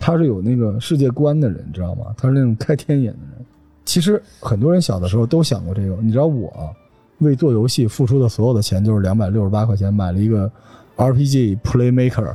[0.00, 2.06] 他是有那个世界观的人，你知道吗？
[2.16, 3.44] 他是那种开天眼的人。
[3.84, 6.74] 其实很多人小的时候都想过这个，你知道我
[7.18, 10.50] 为做游戏付出的所有的钱就是两百六十八块钱买了一个
[10.96, 12.34] RPG Playmaker，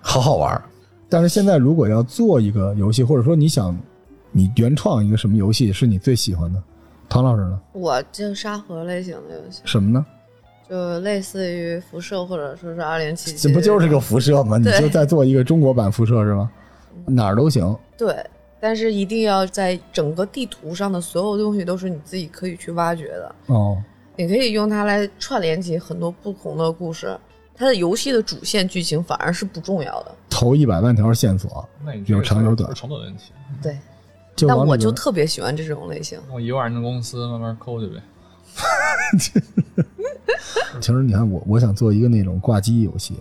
[0.00, 0.62] 好好玩。
[1.08, 3.76] 但是现在如果要做一个游戏，或者说你想
[4.30, 6.62] 你原创一个什么游戏是你最喜欢的，
[7.10, 7.60] 唐老师呢？
[7.72, 10.06] 我就沙盒类型的游戏，什么呢？
[10.68, 14.56] 就类似于辐射或者说是二零七七，这不就是个辐射吗？
[14.56, 16.48] 你就在做一个中国版辐射是吗？
[17.06, 17.76] 哪儿都行。
[17.98, 18.24] 对，
[18.60, 23.76] 但是一定要在整个地图上的所有东西都是你自己可以去挖掘的，哦，
[24.14, 27.18] 你可以用它来串联起很多不同的故事。
[27.56, 33.32] 它的游戏的主线剧情反而是不重要的，投一百万条线索，那你有长有短是成本问题。
[33.60, 33.76] 对。
[34.48, 38.02] 但我就特别喜欢这种类型，我一万人的公司慢慢抠去呗。
[40.80, 43.14] 其实你看我，我想做一个那种挂机游戏。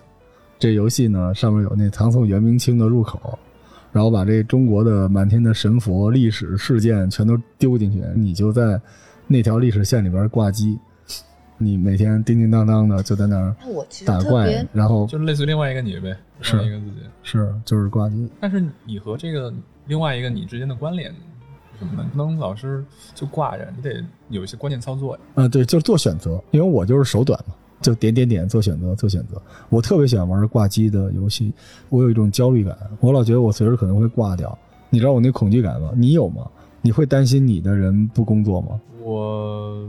[0.58, 3.38] 这游戏呢，上面有那唐宋元明清的入口，
[3.92, 8.80] 然后把这中国的满天的神佛、历史事件全都丢进去，你就在
[9.28, 10.78] 那条历史线里边挂机。
[11.62, 13.54] 你每天叮叮当当的就在那儿
[14.06, 17.02] 打怪，然后就类似于另外一个你呗，是另一个自己。
[17.22, 18.30] 是就是挂机。
[18.40, 19.54] 但是你和这个
[19.90, 21.12] 另外一个你之间的关联
[21.74, 22.10] 是什么呢？
[22.14, 22.86] 不能老是
[23.16, 25.22] 就挂着，你得有一些关键操作呀。
[25.34, 29.42] 啊，对，就是做选择，因为我就是手短嘛，就点点点做选择，做选择。
[29.68, 31.52] 我特别喜欢玩挂机的游戏，
[31.90, 34.56] 我有一种焦虑感，我老觉得我随时可能会挂掉。
[34.92, 35.92] 你知道我那恐惧感吗？
[35.96, 36.48] 你有吗？
[36.82, 38.80] 你会担心你的人不工作吗？
[39.02, 39.88] 我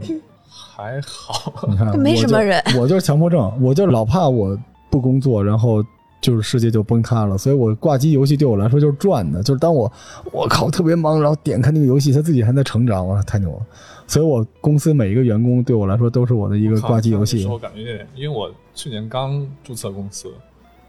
[0.49, 4.57] 还好，你看，没什么人我就，我就是强迫症，我就老怕我
[4.89, 5.83] 不工作，然后
[6.21, 7.37] 就是世界就崩塌了。
[7.37, 9.91] 所以我挂机游戏对我来说就是赚的，就是当我
[10.31, 13.65] 我靠特别忙，然后点开那个游戏，它自己还在成长，我说太牛了。
[14.07, 17.47] 所以我公司每一个员工对我来说都是我的一个挂机游戏是。
[17.47, 20.27] 我感觉有点，因为我去年刚注册公司，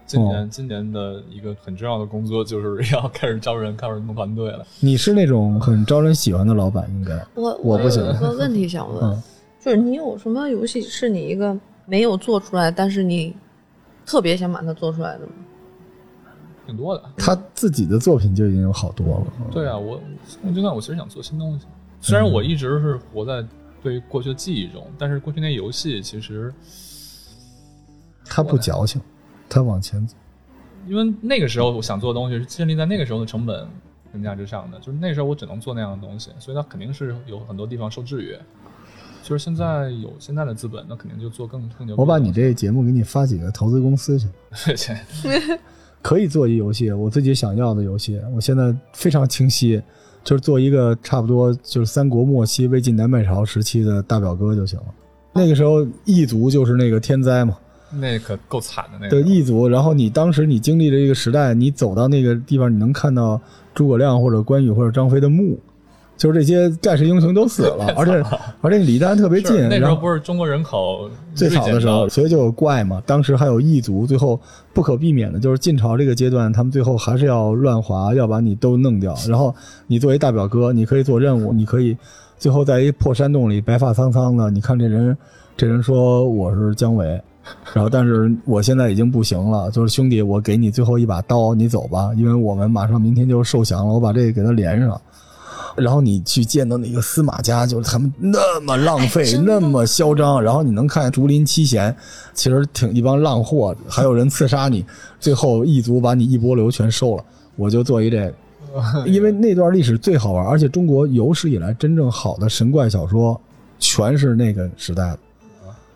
[0.05, 4.65] 今年、哦今年的一个很重要的工作就是要开始招人，开始弄团队了。
[4.81, 9.23] 你是那种很招人喜欢的老板，应该我我不行有个问题想问，嗯
[9.63, 13.33] 就是你有什么游戏是你一个没有做出来，但是你
[14.05, 15.31] 特别想把它做出来的吗？
[16.65, 17.03] 挺多的。
[17.17, 19.51] 他自己的作品就已经有好多了。
[19.51, 19.99] 对啊，我
[20.41, 21.65] 我就算我其实想做新东西，
[21.99, 23.45] 虽然我一直是活在
[23.81, 26.53] 对于过去的记忆中，但是过去那游戏其实
[28.23, 29.01] 他不矫情，
[29.49, 30.15] 他往前走。
[30.87, 33.67] 因为那个时候我想做的东西是建立在那个时候的成本
[34.11, 38.39] 评价之上的，就是那时候我只能做那样的东西，所以它肯定是有很多地方受制约。
[39.23, 41.67] 就是现在有现在的资本，那肯定就做更。
[41.95, 44.27] 我把你这个节目给你发几个投资公司去，
[46.03, 48.19] 可以做一游戏，我自己想要的游戏。
[48.35, 49.81] 我现在非常清晰，
[50.23, 54.85] 就是做一个差不多就是三国末期魏晋南北朝时期的大表哥就行了。
[55.31, 57.57] 那个时候异族就是那个天灾嘛，
[57.93, 59.09] 那可够惨的那个。
[59.09, 59.69] 对异族。
[59.69, 63.39] 然后你当时你经历了这个时代，你走到那个地方，你能看到
[63.73, 65.57] 诸葛亮或者关羽或者张飞的墓，
[66.15, 68.23] 就是这些盖世英雄都死了， 而且
[68.61, 73.01] 而且离丹特别近，那时候不是中国人口最少的时候，所以就有怪嘛。
[73.05, 74.39] 当时还有异族，最后
[74.73, 79.15] 不可避免的就是晋朝这个阶段，他们最后还是要乱划，要把你都弄掉。
[79.27, 79.53] 然后
[79.87, 81.97] 你作为大表哥，你可以做任务，你可以
[82.37, 85.17] 最后在一破山洞里白发苍苍的，你看这人，
[85.57, 87.21] 这人说我是姜维。
[87.73, 95.01] 然后，但是我现在已经不行了，就是兄弟，我给你最后一把刀，你走吧，因为我们马上明天就受降了，我把这个给他连上。
[95.75, 101.95] 然后你去见到那个司马家，就是他们那么浪费，那么嚣张，然后你能看见竹林七贤，
[102.33, 104.85] 其实挺一帮浪货，还有人刺杀你，
[105.19, 107.23] 最后异族把你一波流全收了。
[107.55, 108.33] 我就做一这
[108.73, 113.39] 个， 因为那段历史最好玩，而且中国有史以来真正好的神怪小说，
[113.77, 115.19] 全是那个时代的，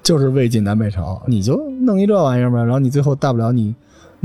[0.04, 3.74] 就是魏晋南北朝，你就弄一这玩意儿呗，然后你最后大不了你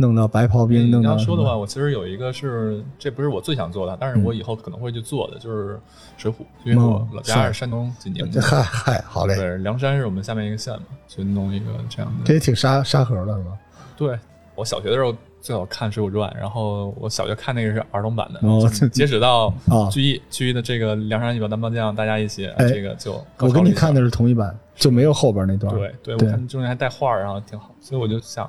[0.03, 5.77] 弄到白袍兵，弄你到要说的话，我其实有一个是，这不是我最想做的，但是我以后可能会去做的，就是
[6.19, 6.35] 《水浒》，
[6.65, 12.25] 因为我老家是山东济宁的， 嗨嗨，好嘞，对，梁山是我们下面一个县嘛，去弄一个这样的。
[12.25, 13.51] 这也挺沙沙河的是吧？
[13.97, 14.19] 对
[14.55, 18.41] 我小学的时候最好看《水浒传》，然后我小学看那个是儿童版的，
[18.91, 25.75] 截止到啊聚义聚义的这个梁山一百单帮将，大家一起哎这个就我跟你看的是同一版，就没有后边那段。
[25.75, 28.49] 对对，我看中间还带画儿，然后挺好，所以我就想，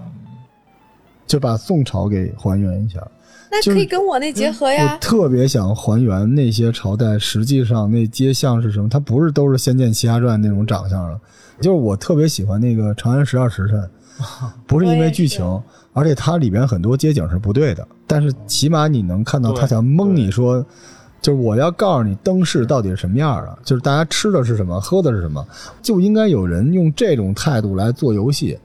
[1.28, 3.00] 就把宋朝给还原一下。
[3.52, 4.98] 那就是可以跟我那结合我呀。
[5.00, 8.90] 特别想还原那些朝代，实际上那街巷是什么？
[8.90, 11.20] 它不是都是《仙剑奇侠传》那种长相了。
[11.62, 13.80] 就是我特别喜欢那个《长安十二时辰》，
[14.66, 15.46] 不是因为剧情，
[15.94, 20.66] 而且它里边很多街景是不对的，但是起码你能看到对他想蒙你说，
[21.22, 25.46] 就是我要告诉你灯市到底是什么样的，就是大家吃的是什么，喝的是什么，
[25.84, 28.58] 就应该有人用这种态度来做游戏，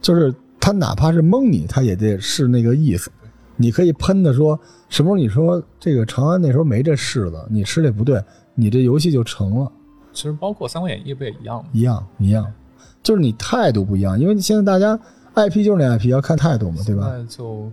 [0.00, 0.32] 就是
[0.66, 3.08] 他哪怕是蒙你，他也得是那个意思。
[3.54, 4.58] 你可以喷的说
[4.88, 8.20] 什么时候你说这个长安那时候没这柿子，你吃这不对，
[8.56, 9.70] 你这游戏就成了。
[10.12, 11.70] 其实包括《三国演义》不也一样吗？
[11.72, 12.52] 一样一样，
[13.00, 14.98] 就是你态度不一样，因为现在大家
[15.36, 17.12] IP 就是那 IP，要看态度嘛，对吧？
[17.16, 17.70] 那就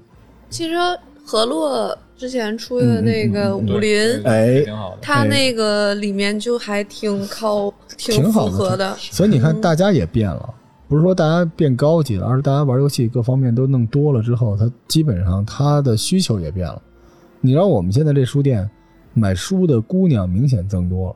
[0.51, 0.75] 其实
[1.25, 4.97] 河洛之前出的那个嗯嗯嗯武林，哎挺好的。
[5.01, 8.95] 它那个里面就还挺靠挺符合的。
[8.97, 10.53] 所以你看，大家也变了，
[10.93, 16.79] 不是说大家变高级了，而是大家玩游戏各方面都弄多了之后，它基本上它的需求也变了。
[17.41, 18.69] 你让我们现在这书店
[19.15, 21.15] 买书的姑娘明显增多了，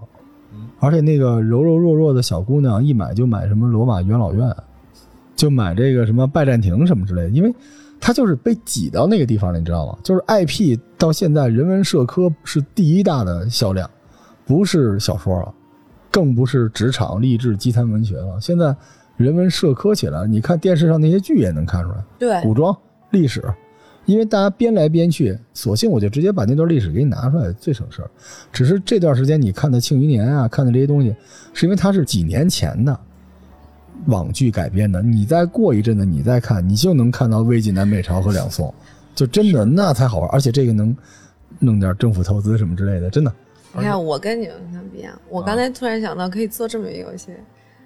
[0.79, 4.51] 而且那个柔柔弱弱的小姑娘一买就买什么罗马元老院，
[5.35, 7.53] 就买这个什么拜占庭什么之类的，因为
[7.99, 9.95] 她就是被挤到那个地方了，你知道吗？
[10.01, 13.87] 就是 IP 到现在人文社科是第一大的销量，
[14.43, 15.53] 不是小说了。
[16.09, 18.41] 更不是职场励志鸡汤文学了。
[18.41, 18.75] 现在
[19.17, 22.75] 人文社科起来，你看电视上那些剧也能看出来，对，古装
[23.09, 23.43] 历史，
[24.05, 28.09] 因为大家编来编去，索性我就直接把那段历史给你拿出来，最省事儿。
[28.53, 31.15] 只是这段时间你看的《庆余年》啊，看的这些东西，
[31.51, 32.97] 是因为它是几年前的，
[34.05, 38.73] 网剧改编的，你再过一阵子你再看，你就能看到魏晋南北朝和两宋，
[39.15, 40.95] 就真的那才好玩，而且这个能
[41.59, 43.33] 弄点政府投资什么之类的，真的。
[43.73, 47.31] 你看我跟你们看不一样，我刚才突然想到可以做这么一个游戏，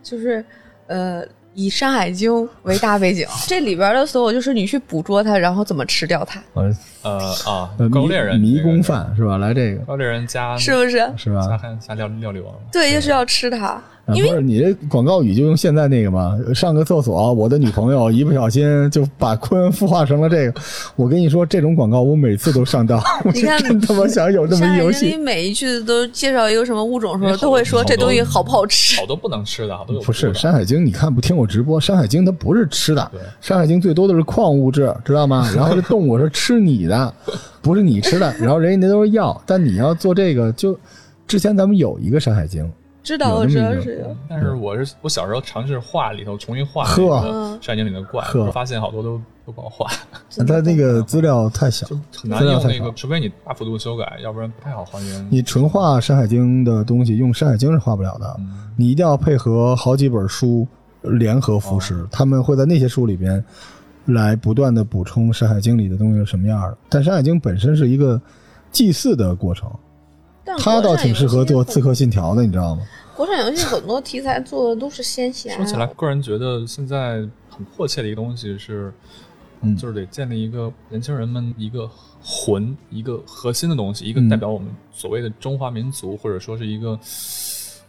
[0.04, 0.44] 就是
[0.92, 1.26] 呃。
[1.54, 2.32] 以《山海经》
[2.64, 7.12] 为大背景， 这里边的所有就是你去捕捉它，然后怎么吃掉它，呃呃
[7.46, 9.38] 啊，高猎人迷宫饭是吧？
[9.38, 11.12] 来这个高猎人加是不是？
[11.18, 11.60] 是吧？
[11.86, 13.84] 加料料理王，对，就是要吃它。
[14.12, 16.38] 啊，因为不是你这广告语就用现在那个嘛？
[16.54, 20.62] 上个厕所，我的女朋友一不小心就把坤孵化成了这个。
[20.96, 25.24] 我跟你说，这种广告我每次都上当， 我你看是真他妈想有这么一游山海经里。
[25.24, 29.06] 每一句都介绍一个什么物种的时候，都会说这东西好不好吃好。
[29.06, 35.50] 多不能吃的，好多有不是《山海经》，你看不听我直播，《山海经》它不是吃的，对《山海经》最多的是矿物质，知道吗？
[35.56, 37.14] 然后这动物是吃你的，
[37.62, 38.34] 不是你吃的。
[38.40, 40.78] 然后人家那都是药，但你要做这个，就
[41.28, 42.64] 之前咱们有一个《山海经》，
[43.04, 44.16] 知道，我知道是有。
[44.30, 46.86] 但是我是我小时候尝试画里头重新画
[47.62, 49.90] 山经里的怪，发现好多都都不好画，
[50.48, 55.28] 它那个资料太小，就很难资料太少用那个，除非你大幅度修改，要不然不太好还原。
[55.30, 58.36] 你纯画《山海经》的东西，用《山海经》是画不了的。
[58.40, 60.68] 嗯你一定要配合好几本书
[61.02, 63.44] 联合服食，哦他们会在那些书里边
[64.06, 66.78] 来不断的补充《山海经》里的东西是什么样的。
[66.90, 68.20] 但《山海经》本身是一个
[68.72, 69.70] 祭祀的过程，
[70.44, 72.82] 但它倒挺适合做《刺客信条》的，你知道吗？
[73.16, 75.56] 国产游戏很多题材做的都是仙侠。
[75.56, 77.18] 说起来，个人觉得现在
[77.50, 78.92] 很迫切的一个东西是，
[79.62, 81.88] 嗯就是得建立一个年轻人们一个
[82.24, 86.98] 魂，一个核心的东西，一个嗯代表我们所谓的中华民族，或者说是一个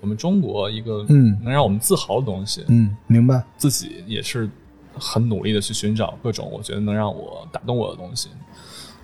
[0.00, 2.64] 我们中国一个嗯能让我们自豪的东西。
[2.68, 3.42] 嗯，明白。
[3.56, 4.50] 自己也是
[4.98, 8.28] 很努力的去寻找各种我觉得能让我打动我的东西，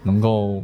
[0.03, 0.63] 能够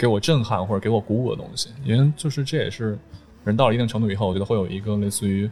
[0.00, 1.68] 给我震撼或者给我鼓舞的东西。
[1.84, 2.98] 因为就是这也是
[3.44, 5.50] 人到了一定程度以后，我觉得会有一个类似于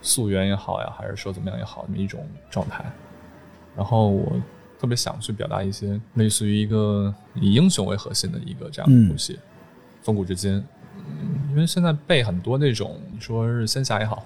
[0.00, 2.82] 溯源也好呀，还是说怎么样也好，那么一种状态。
[3.76, 4.40] 然后我
[4.80, 9.38] 特别想去表达一些类似于一个以英雄为核心的一个这样的游戏，
[10.02, 10.64] 从古至今。
[10.96, 14.24] 嗯，因为现在被很多那种你说是仙侠也好，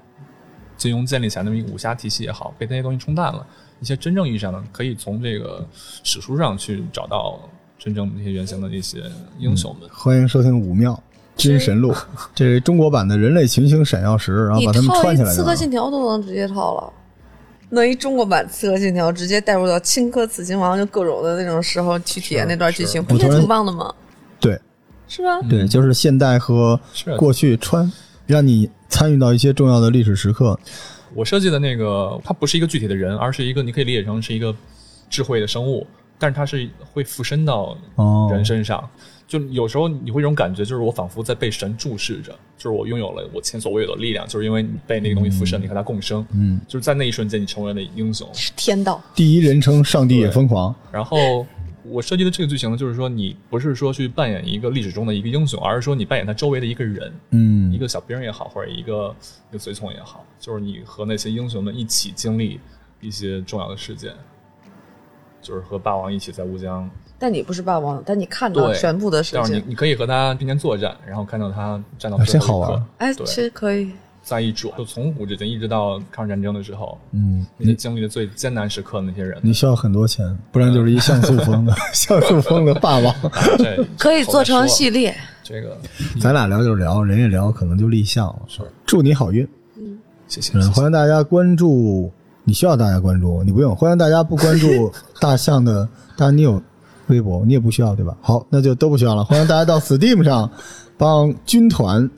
[0.76, 3.44] 金庸建立起来那么一个武侠体系也好，被那些东西冲淡了。
[3.80, 5.66] 一些真正意义上的，可以从这个
[6.04, 7.40] 史书上去找到
[7.78, 9.04] 真正那些原型的那些
[9.38, 9.88] 英雄们。
[9.92, 11.00] 欢迎收听《武庙
[11.36, 11.92] 军神录》，
[12.34, 15.32] 这是中国版的人类群星闪耀时，然后把他们串起来。
[15.32, 16.92] 刺客信条都能直接套了，
[17.70, 23.94] 弄一中国版刺客信条，直接带入到荆轲刺秦王就各种的那种时候去体验那段剧情，不也挺棒的吗？
[24.40, 24.60] 对
[25.06, 25.40] 是吧？
[25.48, 26.78] 对，就是现代和
[27.16, 27.90] 过去穿，
[28.26, 30.58] 让你参与到一些重要的历史时刻。
[31.14, 34.54] 我设计的那个，它不是一个具体的人，而是一个你可以理解成是一个
[35.08, 35.86] 智慧的生物，
[36.18, 38.88] 但是它是会附身到哦人身上。
[39.26, 48.26] 就有时候你会有一种感觉，就是我仿佛在被神注视着，就是我拥有了我前所未有的力量，就是因为你被那个东西附身，你和它共生，嗯，就是在那一瞬间你成为了英雄。
[48.32, 50.74] 是天道，第一人称上帝也疯狂。
[50.90, 51.46] 然后
[51.82, 59.14] 我设计的这个剧情呢，就是说你不是说去扮演一个历史中的一个英雄，而是说你扮演他周围的一个人，嗯，一个小兵也好，或者一个
[59.50, 62.58] 一个随从也好，就是你和那些英雄们一起经历
[63.02, 64.14] 一些重要的事件，
[65.48, 66.88] 就是和霸王一起在乌江，
[67.18, 69.40] 但你不是霸王，但你看到对全部的事情。
[69.42, 73.90] 但是你，你可以和他并肩作战，然后看到他站到啊最后一刻这好玩哎，对其实可以。
[74.20, 83.14] 在一转就从古至今一直到抗日战争的时候，嗯，那些经历的最艰难时刻的那些人，你需要很多钱，不然就是一像素风的 像素风的霸王。
[83.56, 85.16] 对 可以做成系列。
[85.42, 85.78] 这个
[86.20, 88.42] 咱俩聊就聊，人一聊可能就立项了。
[88.48, 89.48] 是祝你好运。
[89.78, 92.12] 嗯，谢谢谢谢欢迎大家关注，
[92.48, 93.76] 你需要大家关注，你不用。
[93.76, 94.90] 欢迎大家不关注
[95.20, 95.86] 大象的，
[96.16, 96.58] 当然你有
[97.08, 98.16] 微博，你也不需要，对吧？
[98.22, 99.22] 好，那就都不需要了。
[99.22, 100.50] 欢迎大家到 Steam 上
[100.96, 102.08] 帮军团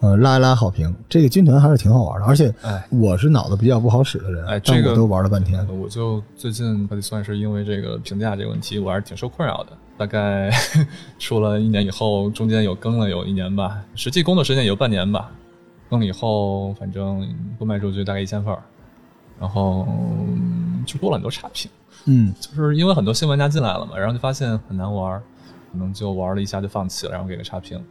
[0.00, 5.68] 呃拉一拉好评，这个军团还是挺好玩的，而且哎我是脑子比较不好使的人，哎这个都玩了半天。
[5.78, 9.72] 我就最近算是因为这个评价这个问题，我还是挺受困扰的。
[9.98, 10.50] 大概
[11.20, 15.30] 出了一年以后，中间有更了有一年吧，实际工作时间也有半年吧。
[15.90, 17.28] 更了以后，反正
[17.58, 18.62] 不卖出去大概一千份儿，
[19.40, 21.70] 然后嗯就多了很多差评，
[22.04, 25.20] 嗯，就是因为很多新玩家进来了嘛，然后就发现很难玩，
[25.72, 27.82] 可能就玩了一下就放弃了，然后给个差评。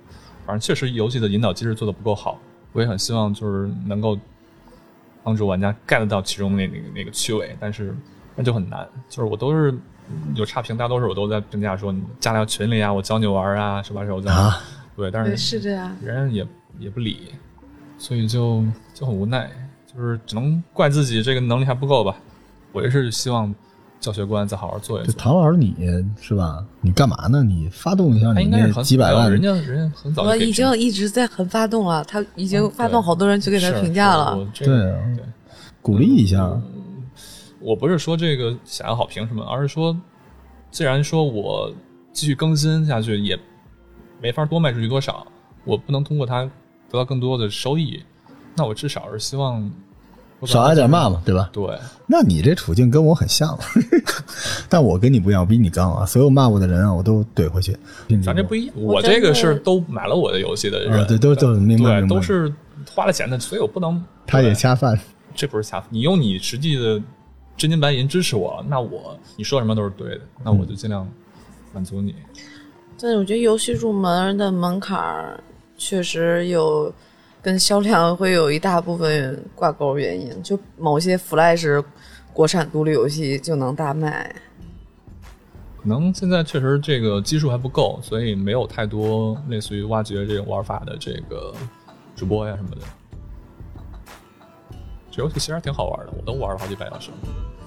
[0.46, 2.38] 反正确实游戏的引导机制做的不够好，
[2.74, 4.18] 我也很希望就是能够
[5.24, 7.96] 帮助玩家 get 到其中那那个那个趣味，但是
[8.36, 8.88] 那就很难。
[9.08, 9.72] 就是我都是
[10.10, 14.38] 嗯有差评，大多数我都在评价说你加到群里啊，我教你玩啊，手把手教你。
[14.38, 14.62] 啊
[14.96, 15.96] 对，但对，是是这样。
[16.04, 16.46] 人也
[16.78, 17.30] 也不理，
[17.98, 18.64] 所以就
[18.94, 19.50] 就很无奈，
[19.96, 22.16] 就是只能怪自己这个能力还不够吧。
[22.72, 23.54] 我也是希望
[24.00, 25.22] 教学官再好好做一就做。
[25.22, 25.76] 唐老师你
[26.20, 26.66] 是吧？
[26.82, 27.44] 你干嘛呢？
[27.44, 34.36] 你发动一下你那他应该是很几百万人家人家很早就我已经一直在很发动了，他已经嗯发动好多人去给他评价了。
[34.56, 35.24] 对啊对
[35.82, 36.60] 鼓励一下。
[37.60, 39.98] 我不是说这个想要好评什么，而是说，
[40.70, 41.72] 既然说我
[42.12, 43.40] 继续更新下去也
[44.22, 45.26] 没法多卖出去多少，
[45.64, 46.44] 我不能通过它
[46.90, 48.04] 得到更多的收益，
[48.56, 49.72] 那我至少是希望
[50.46, 51.50] 少挨点骂嘛，对吧？
[51.54, 51.64] 对，
[52.06, 53.58] 那你这处境跟我很像，
[54.68, 56.06] 但我跟你不一样，我比你刚啊！
[56.06, 57.78] 所有骂我的人啊，我都怼回去。
[58.24, 62.54] 咱这不一样，我我这个是都买了我的游戏的人，啊对都都明白都是
[62.94, 64.04] 花了钱的，所以我不能。
[64.28, 65.00] 他也对恰饭。
[65.36, 67.02] 这不是恰饭，你用你实际的
[67.56, 71.08] 真金白银支持我，那我你说什么都是对的，那我就尽量
[71.74, 72.14] 满足你。
[73.00, 75.42] 但是我觉得游戏入门的门槛
[75.78, 76.94] 确实有
[77.44, 81.84] 跟销量会有一大部分挂钩原因，就某些 Flash
[82.32, 84.34] 国产独立游戏就能大卖。
[85.82, 91.54] 可能现在确实这个基数还不够，所以没有太多类似于挖掘这种玩法的这个
[92.16, 92.78] 直播呀什么的。
[95.12, 97.12] 这游戏其实还挺好玩的，我都玩了好几百小时。